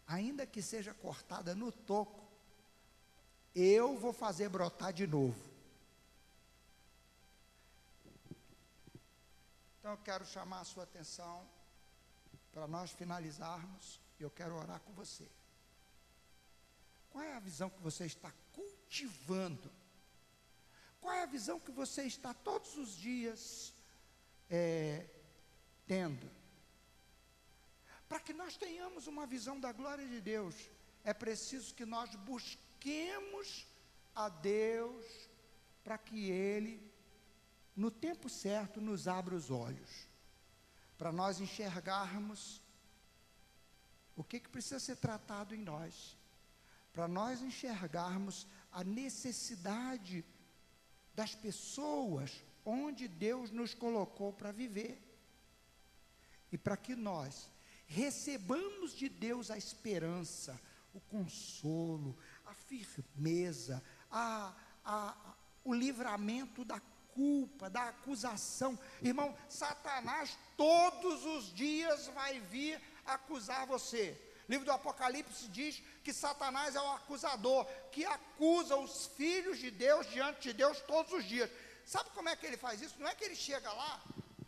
Ainda 0.06 0.46
que 0.46 0.62
seja 0.62 0.94
cortada 0.94 1.56
no 1.56 1.72
toco, 1.72 2.24
eu 3.56 3.98
vou 3.98 4.14
fazer 4.14 4.50
brotar 4.50 4.94
de 4.94 5.08
novo. 5.08 5.42
Então 9.80 9.92
eu 9.92 9.98
quero 9.98 10.26
chamar 10.26 10.60
a 10.60 10.66
sua 10.66 10.84
atenção 10.84 11.44
para 12.52 12.68
nós 12.68 12.92
finalizarmos 12.92 14.00
e 14.20 14.24
eu 14.24 14.32
quero 14.32 14.56
orar 14.56 14.80
com 14.82 14.94
você. 14.94 15.28
Qual 17.10 17.24
é 17.24 17.34
a 17.34 17.40
visão 17.40 17.70
que 17.70 17.82
você 17.82 18.06
está 18.06 18.32
cultivando? 18.54 19.72
Qual 21.00 21.14
é 21.14 21.24
a 21.24 21.28
visão 21.28 21.60
que 21.60 21.72
você 21.72 22.04
está 22.04 22.34
todos 22.34 22.78
os 22.78 22.96
dias 22.96 23.74
é, 24.50 25.08
tendo? 25.86 26.30
Para 28.08 28.20
que 28.20 28.34
nós 28.34 28.58
tenhamos 28.58 29.08
uma 29.08 29.26
visão 29.26 29.60
da 29.60 29.72
glória 29.72 30.08
de 30.08 30.22
Deus, 30.22 30.56
é 31.04 31.14
preciso 31.14 31.74
que 31.74 31.86
nós 31.86 32.16
busquemos 32.16 33.68
a 34.16 34.30
Deus 34.30 35.06
para 35.84 35.98
que 35.98 36.30
Ele 36.30 36.88
no 37.78 37.92
tempo 37.92 38.28
certo, 38.28 38.82
nos 38.82 39.08
abra 39.08 39.36
os 39.36 39.52
olhos, 39.52 40.08
para 40.98 41.12
nós 41.12 41.40
enxergarmos 41.40 42.60
o 44.18 44.24
que, 44.24 44.40
que 44.40 44.50
precisa 44.50 44.80
ser 44.80 44.98
tratado 44.98 45.54
em 45.54 45.62
nós, 45.62 46.18
para 46.92 47.08
nós 47.08 47.42
enxergarmos 47.42 48.48
a 48.72 48.84
necessidade 48.84 50.26
das 51.14 51.36
pessoas 51.36 52.44
onde 52.66 53.08
Deus 53.08 53.52
nos 53.52 53.76
colocou 53.76 54.34
para 54.34 54.52
viver, 54.52 55.00
e 56.52 56.58
para 56.58 56.76
que 56.76 56.96
nós 56.96 57.50
recebamos 57.86 58.94
de 58.94 59.08
Deus 59.08 59.52
a 59.52 59.58
esperança, 59.58 60.60
o 60.94 61.00
consolo, 61.02 62.18
a 62.46 62.54
firmeza, 62.54 63.84
a, 64.10 64.56
a, 64.84 65.36
o 65.64 65.74
livramento 65.74 66.66
da 66.66 66.80
culpa, 67.14 67.70
da 67.70 67.90
acusação. 67.90 68.78
Irmão, 69.02 69.36
Satanás 69.50 70.38
todos 70.56 71.26
os 71.26 71.54
dias 71.54 72.08
vai 72.08 72.40
vir 72.40 72.82
acusar 73.08 73.66
você. 73.66 74.20
O 74.48 74.52
livro 74.52 74.66
do 74.66 74.72
Apocalipse 74.72 75.48
diz 75.50 75.82
que 76.04 76.14
Satanás 76.14 76.76
é 76.76 76.82
o 76.82 76.92
acusador, 76.92 77.66
que 77.92 78.06
acusa 78.06 78.76
os 78.78 79.08
filhos 79.08 79.58
de 79.60 79.70
Deus 79.70 80.10
diante 80.10 80.42
de 80.42 80.54
Deus 80.54 80.80
todos 80.82 81.12
os 81.12 81.26
dias. 81.26 81.50
Sabe 81.86 82.10
como 82.12 82.30
é 82.30 82.36
que 82.36 82.46
ele 82.46 82.58
faz 82.58 82.82
isso? 82.82 82.96
Não 83.00 83.08
é 83.08 83.16
que 83.16 83.26
ele 83.26 83.36
chega 83.36 83.72
lá 83.72 84.02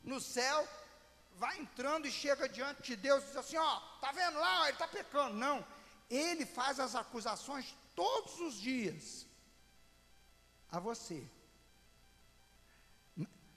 no 0.03 0.19
céu, 0.19 0.67
vai 1.35 1.57
entrando 1.59 2.07
e 2.07 2.11
chega 2.11 2.47
diante 2.47 2.81
de 2.83 2.95
Deus 2.95 3.23
e 3.23 3.27
diz 3.27 3.37
assim: 3.37 3.57
Ó, 3.57 3.79
tá 4.01 4.11
vendo 4.11 4.39
lá? 4.39 4.63
Ele 4.63 4.71
está 4.73 4.87
pecando. 4.87 5.35
Não. 5.35 5.65
Ele 6.09 6.45
faz 6.45 6.79
as 6.79 6.95
acusações 6.95 7.75
todos 7.95 8.39
os 8.39 8.55
dias 8.55 9.27
a 10.71 10.79
você 10.79 11.27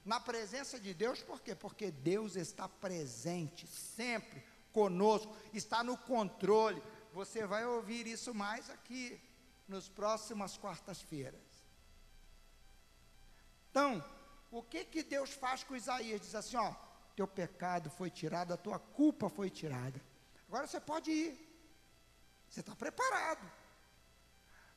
na 0.04 0.18
presença 0.18 0.78
de 0.80 0.92
Deus, 0.92 1.22
por 1.22 1.40
quê? 1.40 1.54
Porque 1.54 1.90
Deus 1.90 2.36
está 2.36 2.68
presente 2.68 3.66
sempre 3.66 4.42
conosco, 4.72 5.34
está 5.52 5.82
no 5.84 5.96
controle. 5.96 6.82
Você 7.12 7.46
vai 7.46 7.64
ouvir 7.64 8.06
isso 8.06 8.34
mais 8.34 8.70
aqui 8.70 9.20
nos 9.68 9.88
próximas 9.88 10.56
quartas-feiras. 10.56 11.40
Então, 13.70 14.04
o 14.50 14.62
que 14.62 14.84
que 14.84 15.02
Deus 15.02 15.30
faz 15.30 15.64
com 15.64 15.76
Isaías? 15.76 16.20
Diz 16.20 16.34
assim, 16.34 16.56
ó, 16.56 16.74
teu 17.16 17.26
pecado 17.26 17.90
foi 17.90 18.10
tirado, 18.10 18.52
a 18.52 18.56
tua 18.56 18.78
culpa 18.78 19.28
foi 19.28 19.48
tirada. 19.48 20.00
Agora 20.48 20.66
você 20.66 20.80
pode 20.80 21.10
ir. 21.10 21.48
Você 22.48 22.60
está 22.60 22.76
preparado. 22.76 23.50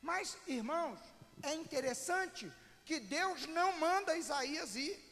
Mas, 0.01 0.37
irmãos, 0.47 0.99
é 1.43 1.53
interessante 1.55 2.51
que 2.85 2.99
Deus 2.99 3.45
não 3.47 3.77
manda 3.79 4.17
Isaías 4.17 4.75
ir. 4.75 5.03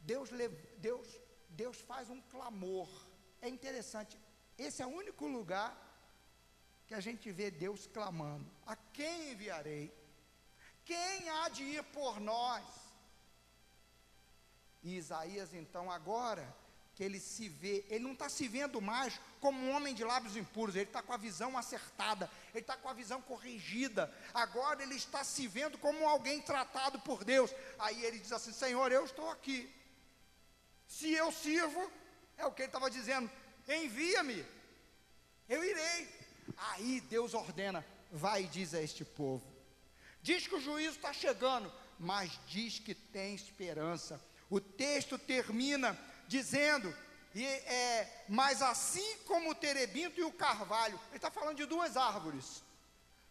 Deus, 0.00 0.28
Deus, 0.78 1.06
Deus 1.62 1.80
faz 1.80 2.10
um 2.10 2.20
clamor. 2.32 2.88
É 3.40 3.48
interessante. 3.48 4.18
Esse 4.58 4.82
é 4.82 4.86
o 4.86 4.96
único 5.02 5.26
lugar 5.26 5.70
que 6.86 6.94
a 6.94 7.00
gente 7.00 7.30
vê 7.30 7.50
Deus 7.50 7.86
clamando: 7.86 8.48
A 8.66 8.76
quem 8.76 9.32
enviarei? 9.32 9.86
Quem 10.84 11.28
há 11.28 11.48
de 11.48 11.64
ir 11.64 11.82
por 11.84 12.20
nós? 12.20 12.64
E 14.82 14.96
Isaías, 14.96 15.52
então, 15.52 15.90
agora 15.90 16.46
que 16.94 17.04
ele 17.04 17.20
se 17.20 17.46
vê, 17.46 17.84
ele 17.90 18.04
não 18.04 18.12
está 18.12 18.28
se 18.28 18.48
vendo 18.48 18.80
mais 18.80 19.20
como 19.38 19.60
um 19.60 19.72
homem 19.72 19.94
de 19.94 20.02
lábios 20.02 20.34
impuros, 20.34 20.74
ele 20.74 20.84
está 20.84 21.02
com 21.02 21.12
a 21.12 21.18
visão 21.18 21.58
acertada, 21.58 22.30
ele 22.54 22.60
está 22.60 22.74
com 22.74 22.88
a 22.88 22.94
visão 22.94 23.20
corrigida, 23.20 24.10
agora 24.32 24.82
ele 24.82 24.94
está 24.94 25.22
se 25.22 25.46
vendo 25.46 25.76
como 25.76 26.08
alguém 26.08 26.40
tratado 26.40 26.98
por 27.00 27.22
Deus. 27.22 27.50
Aí 27.78 28.02
ele 28.02 28.18
diz 28.18 28.32
assim: 28.32 28.52
Senhor, 28.52 28.90
eu 28.90 29.04
estou 29.04 29.28
aqui, 29.28 29.70
se 30.86 31.12
eu 31.12 31.30
sirvo, 31.32 31.90
é 32.36 32.46
o 32.46 32.52
que 32.52 32.62
ele 32.62 32.68
estava 32.68 32.90
dizendo: 32.90 33.30
envia-me, 33.68 34.44
eu 35.48 35.64
irei. 35.64 36.08
Aí 36.56 37.00
Deus 37.02 37.34
ordena: 37.34 37.84
vai 38.10 38.44
e 38.44 38.48
diz 38.48 38.74
a 38.74 38.82
este 38.82 39.04
povo. 39.04 39.44
Diz 40.22 40.46
que 40.46 40.54
o 40.54 40.60
juízo 40.60 40.96
está 40.96 41.12
chegando, 41.12 41.72
mas 41.98 42.38
diz 42.46 42.78
que 42.78 42.94
tem 42.94 43.34
esperança. 43.34 44.20
O 44.50 44.60
texto 44.60 45.18
termina 45.18 45.98
dizendo: 46.28 46.94
e, 47.34 47.44
é, 47.44 48.24
mas 48.28 48.62
assim 48.62 49.18
como 49.26 49.50
o 49.50 49.54
terebinto 49.54 50.18
e 50.18 50.24
o 50.24 50.32
carvalho, 50.32 50.98
ele 51.08 51.16
está 51.16 51.30
falando 51.30 51.56
de 51.56 51.66
duas 51.66 51.96
árvores, 51.96 52.62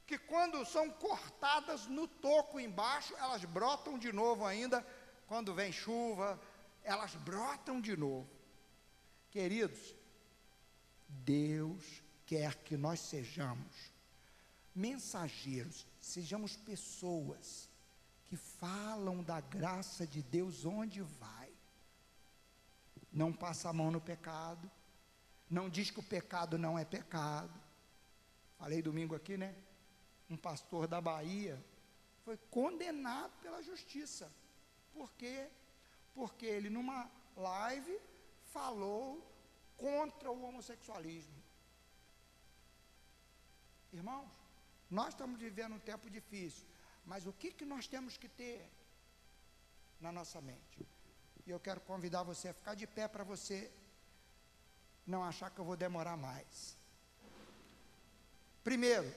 que 0.05 0.17
quando 0.17 0.63
são 0.65 0.89
cortadas 0.91 1.87
no 1.87 2.07
toco 2.07 2.59
embaixo, 2.59 3.15
elas 3.17 3.43
brotam 3.45 3.97
de 3.97 4.13
novo 4.13 4.45
ainda, 4.45 4.85
quando 5.27 5.55
vem 5.55 5.71
chuva, 5.71 6.39
elas 6.85 7.15
brotam 7.15 7.81
de 7.81 7.97
novo. 7.97 8.29
Queridos, 9.31 9.93
Deus 11.09 12.01
quer 12.25 12.55
que 12.63 12.77
nós 12.77 12.99
sejamos 12.99 13.91
mensageiros, 14.73 15.85
sejamos 15.99 16.55
pessoas 16.55 17.69
que 18.25 18.35
falam 18.35 19.23
da 19.23 19.41
graça 19.41 20.05
de 20.05 20.21
Deus 20.21 20.65
onde 20.65 21.01
vai. 21.01 21.51
Não 23.11 23.33
passa 23.33 23.69
a 23.69 23.73
mão 23.73 23.89
no 23.89 24.01
pecado, 24.01 24.69
não 25.49 25.69
diz 25.69 25.89
que 25.89 25.99
o 25.99 26.03
pecado 26.03 26.57
não 26.57 26.77
é 26.77 26.85
pecado. 26.85 27.53
Falei 28.57 28.81
domingo 28.81 29.15
aqui, 29.15 29.37
né? 29.37 29.55
Um 30.29 30.37
pastor 30.37 30.87
da 30.87 30.99
Bahia 30.99 31.63
foi 32.23 32.37
condenado 32.49 33.31
pela 33.41 33.61
justiça, 33.61 34.31
porque 34.93 35.47
porque 36.15 36.45
ele, 36.45 36.69
numa 36.69 37.11
live, 37.35 37.99
falou 38.53 39.21
contra 39.77 40.31
o 40.31 40.43
homossexualismo. 40.45 41.43
Irmãos, 43.91 44.31
nós 44.89 45.09
estamos 45.09 45.39
vivendo 45.39 45.75
um 45.75 45.79
tempo 45.79 46.09
difícil, 46.09 46.65
mas 47.05 47.25
o 47.25 47.33
que, 47.33 47.51
que 47.51 47.65
nós 47.65 47.87
temos 47.87 48.17
que 48.17 48.29
ter 48.29 48.71
na 49.99 50.11
nossa 50.11 50.39
mente? 50.41 50.87
E 51.45 51.51
eu 51.51 51.59
quero 51.59 51.81
convidar 51.81 52.23
você 52.23 52.49
a 52.49 52.53
ficar 52.53 52.75
de 52.75 52.87
pé 52.87 53.07
para 53.07 53.23
você 53.23 53.71
não 55.05 55.23
achar 55.23 55.51
que 55.51 55.59
eu 55.59 55.65
vou 55.65 55.77
demorar 55.77 56.17
mais. 56.17 56.77
Primeiro, 58.63 59.13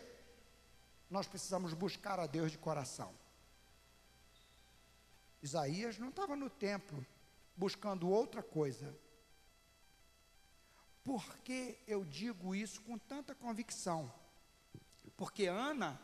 nós 1.08 1.26
precisamos 1.26 1.72
buscar 1.72 2.20
a 2.20 2.26
Deus 2.26 2.50
de 2.50 2.58
coração. 2.58 3.14
Isaías 5.42 5.98
não 5.98 6.08
estava 6.08 6.34
no 6.34 6.50
templo 6.50 7.06
buscando 7.56 8.08
outra 8.08 8.42
coisa. 8.42 8.96
Por 11.02 11.38
que 11.38 11.78
eu 11.86 12.04
digo 12.04 12.54
isso 12.54 12.82
com 12.82 12.98
tanta 12.98 13.34
convicção? 13.34 14.12
Porque 15.16 15.46
Ana 15.46 16.00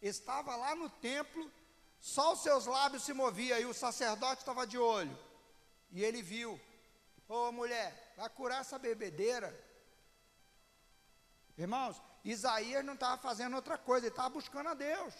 estava 0.00 0.54
lá 0.56 0.74
no 0.74 0.90
templo, 0.90 1.50
só 2.00 2.32
os 2.32 2.42
seus 2.42 2.66
lábios 2.66 3.04
se 3.04 3.12
moviam 3.12 3.58
e 3.58 3.64
o 3.64 3.74
sacerdote 3.74 4.42
estava 4.42 4.66
de 4.66 4.78
olho. 4.78 5.16
E 5.90 6.02
ele 6.02 6.22
viu: 6.22 6.60
Ô 7.28 7.48
oh, 7.48 7.52
mulher, 7.52 8.14
vai 8.16 8.28
curar 8.28 8.60
essa 8.60 8.78
bebedeira. 8.78 9.58
Irmãos, 11.56 12.00
Isaías 12.24 12.84
não 12.84 12.94
estava 12.94 13.20
fazendo 13.20 13.56
outra 13.56 13.78
coisa, 13.78 14.06
ele 14.06 14.12
estava 14.12 14.30
buscando 14.30 14.68
a 14.68 14.74
Deus. 14.74 15.14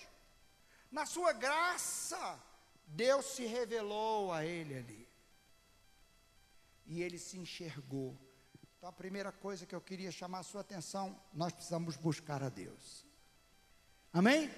Na 0.91 1.07
sua 1.07 1.33
graça, 1.33 2.39
Deus 2.95 3.25
se 3.25 3.47
revelou 3.47 4.33
a 4.33 4.45
ele 4.45 4.77
ali. 4.77 5.09
E 6.85 7.03
ele 7.03 7.19
se 7.19 7.39
enxergou. 7.39 8.19
Então, 8.77 8.89
a 8.89 8.93
primeira 8.93 9.33
coisa 9.33 9.65
que 9.65 9.75
eu 9.75 9.81
queria 9.81 10.11
chamar 10.11 10.41
a 10.41 10.43
sua 10.43 10.61
atenção, 10.61 11.19
nós 11.33 11.53
precisamos 11.53 11.97
buscar 11.97 12.43
a 12.43 12.49
Deus. 12.49 13.07
Amém? 14.13 14.51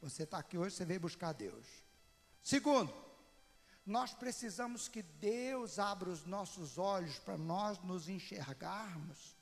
Você 0.00 0.24
está 0.24 0.38
aqui 0.38 0.58
hoje, 0.58 0.74
você 0.74 0.84
veio 0.84 0.98
buscar 0.98 1.28
a 1.28 1.32
Deus. 1.32 1.66
Segundo, 2.42 2.92
nós 3.86 4.14
precisamos 4.14 4.88
que 4.88 5.02
Deus 5.02 5.78
abra 5.78 6.10
os 6.10 6.24
nossos 6.24 6.76
olhos 6.78 7.18
para 7.18 7.36
nós 7.36 7.78
nos 7.80 8.08
enxergarmos. 8.08 9.36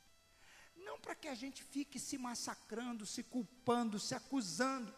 Não 0.76 0.98
para 0.98 1.14
que 1.14 1.28
a 1.28 1.34
gente 1.34 1.62
fique 1.62 1.98
se 1.98 2.18
massacrando, 2.18 3.06
se 3.06 3.22
culpando, 3.22 3.98
se 3.98 4.14
acusando. 4.14 4.92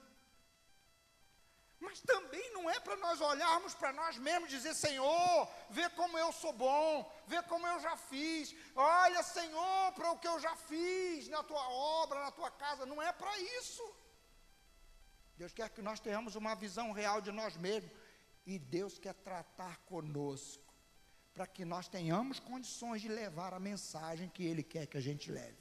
Mas 1.81 1.99
também 2.01 2.53
não 2.53 2.69
é 2.69 2.79
para 2.79 2.97
nós 2.97 3.21
olharmos 3.23 3.75
para 3.75 3.91
nós 3.93 4.19
mesmos 4.19 4.53
e 4.53 4.57
dizer: 4.57 4.75
Senhor, 4.75 5.49
vê 5.71 5.89
como 5.91 6.19
eu 6.19 6.31
sou 6.31 6.53
bom, 6.53 7.11
vê 7.27 7.43
como 7.45 7.67
eu 7.67 7.81
já 7.81 7.97
fiz. 7.97 8.55
Olha, 8.77 9.23
Senhor, 9.23 9.93
para 9.95 10.13
o 10.13 10.19
que 10.19 10.29
eu 10.29 10.39
já 10.39 10.55
fiz 10.55 11.29
na 11.29 11.43
tua 11.43 11.67
obra, 12.03 12.21
na 12.21 12.31
tua 12.31 12.51
casa. 12.51 12.85
Não 12.85 13.01
é 13.01 13.11
para 13.13 13.35
isso. 13.61 13.83
Deus 15.39 15.55
quer 15.55 15.71
que 15.71 15.81
nós 15.81 15.99
tenhamos 15.99 16.37
uma 16.37 16.55
visão 16.55 16.93
real 16.93 17.23
de 17.23 17.33
nós 17.33 17.57
mesmos. 17.57 17.91
E 18.45 18.59
Deus 18.59 18.99
quer 18.99 19.15
tratar 19.15 19.79
conosco, 19.87 20.75
para 21.33 21.47
que 21.47 21.65
nós 21.65 21.89
tenhamos 21.89 22.39
condições 22.41 23.01
de 23.01 23.09
levar 23.09 23.55
a 23.55 23.61
mensagem 23.61 24.29
que 24.29 24.45
Ele 24.45 24.63
quer 24.63 24.87
que 24.87 24.99
a 24.99 25.01
gente 25.01 25.31
leve. 25.31 25.59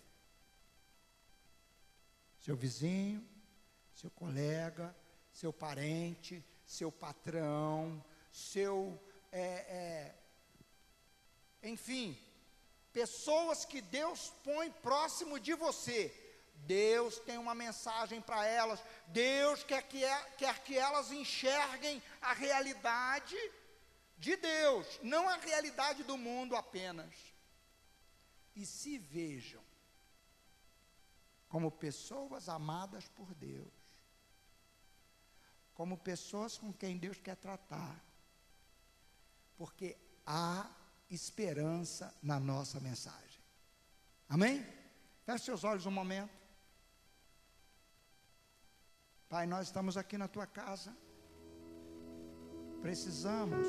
Seu 2.40 2.56
vizinho, 2.58 3.26
seu 3.94 4.10
colega, 4.12 4.96
seu 5.32 5.54
parente, 5.54 6.44
seu 6.66 6.92
patrão, 6.92 8.04
seu. 8.32 9.00
É, 9.32 9.40
é, 9.42 10.16
enfim, 11.64 12.18
pessoas 12.92 13.66
que 13.66 13.82
Deus 13.82 14.34
põe 14.44 14.72
próximo 14.72 15.40
de 15.40 15.54
você. 15.54 16.14
Deus 16.66 17.20
tem 17.20 17.38
uma 17.38 17.56
mensagem 17.56 18.22
para 18.22 18.46
elas. 18.46 18.84
Deus 19.08 19.64
quer 19.64 19.84
que, 19.84 20.04
é, 20.04 20.24
quer 20.38 20.64
que 20.64 20.78
elas 20.78 21.12
enxerguem 21.12 22.02
a 22.22 22.34
realidade 22.34 23.38
de 24.18 24.36
Deus, 24.36 25.00
não 25.02 25.30
a 25.30 25.38
realidade 25.38 26.04
do 26.04 26.18
mundo 26.18 26.56
apenas. 26.56 27.16
E 28.56 28.66
se 28.66 28.98
vejam 28.98 29.64
como 31.48 31.72
pessoas 31.72 32.50
amadas 32.50 33.08
por 33.08 33.34
Deus 33.34 33.79
como 35.80 35.98
pessoas 35.98 36.58
com 36.58 36.74
quem 36.74 36.98
Deus 36.98 37.22
quer 37.22 37.38
tratar. 37.38 38.04
Porque 39.58 39.96
há 40.26 40.70
esperança 41.10 42.14
na 42.22 42.38
nossa 42.38 42.82
mensagem. 42.82 43.42
Amém? 44.28 44.62
Feche 45.26 45.46
seus 45.46 45.64
olhos 45.64 45.86
um 45.86 45.92
momento. 45.92 46.38
Pai, 49.30 49.48
nós 49.48 49.68
estamos 49.68 49.96
aqui 49.96 50.18
na 50.18 50.28
tua 50.28 50.46
casa. 50.46 50.94
Precisamos 52.82 53.66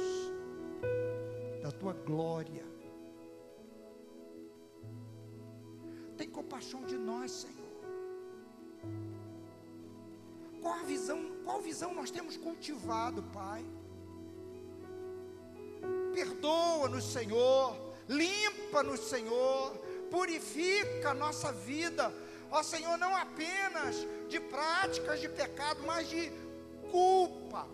da 1.62 1.70
tua 1.70 1.92
glória. 1.92 2.66
Tem 6.16 6.28
compaixão 6.28 6.84
de 6.86 6.98
nós, 6.98 7.30
Senhor. 7.30 7.59
Qual 10.60 10.74
a 10.74 10.82
visão, 10.82 11.18
qual 11.44 11.60
visão 11.60 11.94
nós 11.94 12.10
temos 12.10 12.36
cultivado, 12.36 13.22
Pai? 13.32 13.64
Perdoa-nos, 16.14 17.04
Senhor, 17.04 17.76
limpa-nos, 18.08 19.00
Senhor, 19.00 19.76
purifica 20.10 21.10
a 21.10 21.14
nossa 21.14 21.52
vida, 21.52 22.12
ó 22.50 22.62
Senhor, 22.62 22.98
não 22.98 23.14
apenas 23.16 23.96
de 24.28 24.40
práticas 24.40 25.20
de 25.20 25.28
pecado, 25.28 25.82
mas 25.86 26.08
de 26.08 26.30
culpa, 26.90 27.66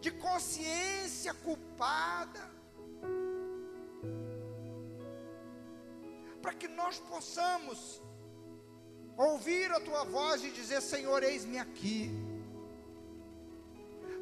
de 0.00 0.10
consciência 0.10 1.32
culpada, 1.32 2.50
para 6.42 6.52
que 6.52 6.68
nós 6.68 6.98
possamos 6.98 8.02
ouvir 9.28 9.70
a 9.70 9.80
tua 9.80 10.04
voz 10.04 10.42
e 10.42 10.50
dizer: 10.50 10.80
Senhor, 10.80 11.22
eis-me 11.22 11.58
aqui. 11.58 12.10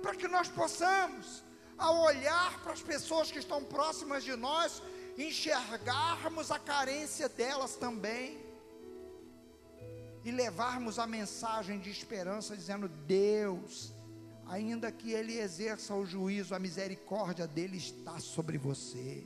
Para 0.02 0.14
que 0.14 0.28
nós 0.28 0.48
possamos, 0.48 1.44
ao 1.76 2.00
olhar 2.00 2.60
para 2.62 2.72
as 2.72 2.82
pessoas 2.82 3.30
que 3.30 3.38
estão 3.38 3.62
próximas 3.62 4.24
de 4.24 4.34
nós, 4.34 4.82
enxergarmos 5.16 6.50
a 6.50 6.58
carência 6.58 7.28
delas 7.28 7.76
também 7.76 8.38
e 10.24 10.30
levarmos 10.30 10.98
a 10.98 11.06
mensagem 11.06 11.78
de 11.78 11.90
esperança, 11.90 12.56
dizendo: 12.56 12.88
Deus, 12.88 13.92
ainda 14.46 14.90
que 14.90 15.12
Ele 15.12 15.38
exerça 15.38 15.94
o 15.94 16.04
juízo, 16.04 16.54
a 16.54 16.58
misericórdia 16.58 17.46
dele 17.46 17.76
está 17.76 18.18
sobre 18.18 18.58
você. 18.58 19.24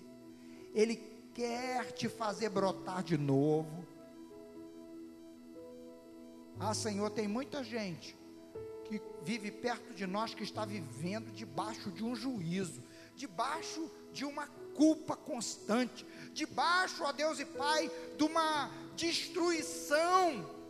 Ele 0.75 0.97
quer 1.35 1.93
te 1.93 2.09
fazer 2.09 2.51
brotar 2.51 3.03
de 3.03 3.17
novo. 3.17 3.92
Ah, 6.59 6.75
Senhor, 6.75 7.11
tem 7.11 7.27
muita 7.27 7.63
gente 7.65 8.17
que 8.85 9.01
vive 9.23 9.51
perto 9.51 9.95
de 9.95 10.07
nós 10.07 10.35
que 10.35 10.43
está 10.43 10.65
vivendo 10.65 11.33
debaixo 11.33 11.91
de 11.91 12.05
um 12.05 12.15
juízo, 12.15 12.83
debaixo 13.17 13.91
de 14.13 14.25
uma 14.25 14.47
culpa 14.75 15.17
constante, 15.17 16.07
debaixo, 16.33 17.03
ó 17.03 17.13
Deus 17.13 17.41
e 17.41 17.47
Pai, 17.47 17.91
de 18.17 18.25
uma 18.25 18.71
destruição. 18.95 20.63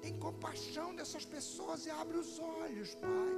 Tem 0.00 0.18
compaixão 0.18 0.94
dessas 0.94 1.24
pessoas 1.24 1.84
e 1.84 1.90
abre 1.90 2.16
os 2.16 2.38
olhos, 2.38 2.94
Pai. 2.94 3.30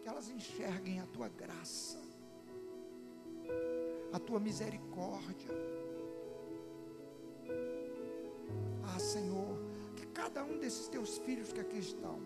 Que 0.00 0.08
elas 0.08 0.28
enxerguem 0.28 1.00
a 1.00 1.06
tua 1.06 1.28
graça, 1.28 2.00
a 4.12 4.18
tua 4.20 4.38
misericórdia 4.38 5.76
cada 10.36 10.52
um 10.52 10.58
desses 10.58 10.86
teus 10.86 11.16
filhos 11.16 11.50
que 11.50 11.60
aqui 11.60 11.78
estão, 11.78 12.20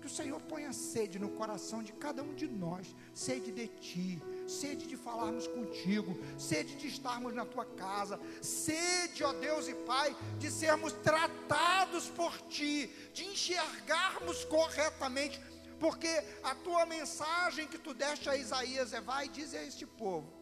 que 0.00 0.06
o 0.06 0.08
Senhor 0.08 0.40
ponha 0.40 0.72
sede 0.72 1.18
no 1.18 1.28
coração 1.28 1.82
de 1.82 1.92
cada 1.92 2.22
um 2.22 2.32
de 2.34 2.48
nós, 2.48 2.96
sede 3.12 3.52
de 3.52 3.68
Ti, 3.68 4.22
sede 4.46 4.86
de 4.86 4.96
falarmos 4.96 5.46
contigo, 5.46 6.18
sede 6.38 6.76
de 6.76 6.88
estarmos 6.88 7.34
na 7.34 7.44
Tua 7.44 7.66
casa, 7.66 8.18
sede, 8.40 9.22
ó 9.22 9.34
Deus 9.34 9.68
e 9.68 9.74
Pai, 9.74 10.16
de 10.38 10.50
sermos 10.50 10.94
tratados 10.94 12.08
por 12.08 12.34
Ti, 12.48 12.90
de 13.12 13.26
enxergarmos 13.26 14.46
corretamente, 14.46 15.38
porque 15.78 16.08
a 16.42 16.54
Tua 16.54 16.86
mensagem 16.86 17.68
que 17.68 17.76
Tu 17.76 17.92
deste 17.92 18.30
a 18.30 18.34
Isaías 18.34 18.94
é: 18.94 19.00
vai 19.02 19.28
dizer 19.28 19.58
a 19.58 19.66
este 19.66 19.86
povo, 19.86 20.32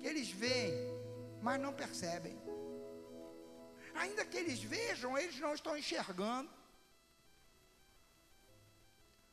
que 0.00 0.08
eles 0.08 0.28
veem, 0.28 0.74
mas 1.40 1.60
não 1.60 1.72
percebem 1.72 2.43
ainda 3.94 4.24
que 4.24 4.36
eles 4.36 4.62
vejam, 4.62 5.16
eles 5.16 5.38
não 5.38 5.54
estão 5.54 5.76
enxergando. 5.76 6.50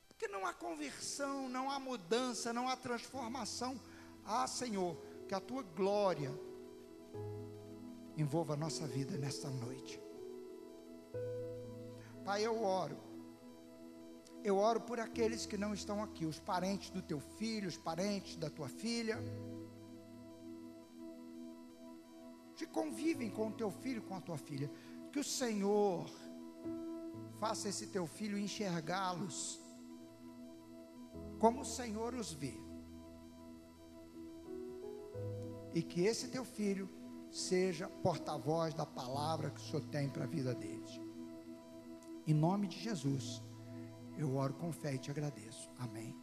Porque 0.07 0.27
não 0.27 0.45
há 0.45 0.53
conversão, 0.53 1.49
não 1.49 1.69
há 1.69 1.79
mudança, 1.79 2.53
não 2.53 2.69
há 2.69 2.75
transformação. 2.75 3.79
Ah, 4.23 4.47
Senhor, 4.47 4.95
que 5.27 5.33
a 5.33 5.39
tua 5.39 5.63
glória 5.63 6.31
envolva 8.15 8.53
a 8.53 8.57
nossa 8.57 8.85
vida 8.87 9.17
nesta 9.17 9.49
noite. 9.49 9.99
Pai, 12.23 12.45
eu 12.45 12.63
oro. 12.63 12.97
Eu 14.43 14.57
oro 14.57 14.81
por 14.81 14.99
aqueles 14.99 15.45
que 15.45 15.57
não 15.57 15.73
estão 15.73 16.03
aqui, 16.03 16.25
os 16.25 16.39
parentes 16.39 16.89
do 16.89 17.01
teu 17.01 17.19
filho, 17.19 17.67
os 17.67 17.77
parentes 17.77 18.35
da 18.35 18.49
tua 18.49 18.67
filha 18.67 19.19
que 22.61 22.67
convivem 22.67 23.27
com 23.27 23.47
o 23.47 23.51
teu 23.51 23.71
filho, 23.71 24.03
com 24.03 24.13
a 24.13 24.21
tua 24.21 24.37
filha. 24.37 24.69
Que 25.11 25.19
o 25.19 25.23
Senhor 25.23 26.07
faça 27.39 27.67
esse 27.67 27.87
teu 27.87 28.05
filho 28.05 28.37
enxergá-los 28.37 29.59
como 31.39 31.61
o 31.61 31.65
Senhor 31.65 32.13
os 32.13 32.31
vê. 32.31 32.53
E 35.73 35.81
que 35.81 36.01
esse 36.01 36.27
teu 36.27 36.45
filho 36.45 36.87
seja 37.31 37.87
porta-voz 37.87 38.75
da 38.75 38.85
palavra 38.85 39.49
que 39.49 39.59
o 39.59 39.63
Senhor 39.63 39.81
tem 39.87 40.07
para 40.07 40.25
a 40.25 40.27
vida 40.27 40.53
deles. 40.53 41.01
Em 42.27 42.33
nome 42.35 42.67
de 42.67 42.77
Jesus, 42.77 43.41
eu 44.19 44.35
oro 44.35 44.53
com 44.53 44.71
fé 44.71 44.93
e 44.93 44.99
te 44.99 45.09
agradeço. 45.09 45.67
Amém. 45.79 46.15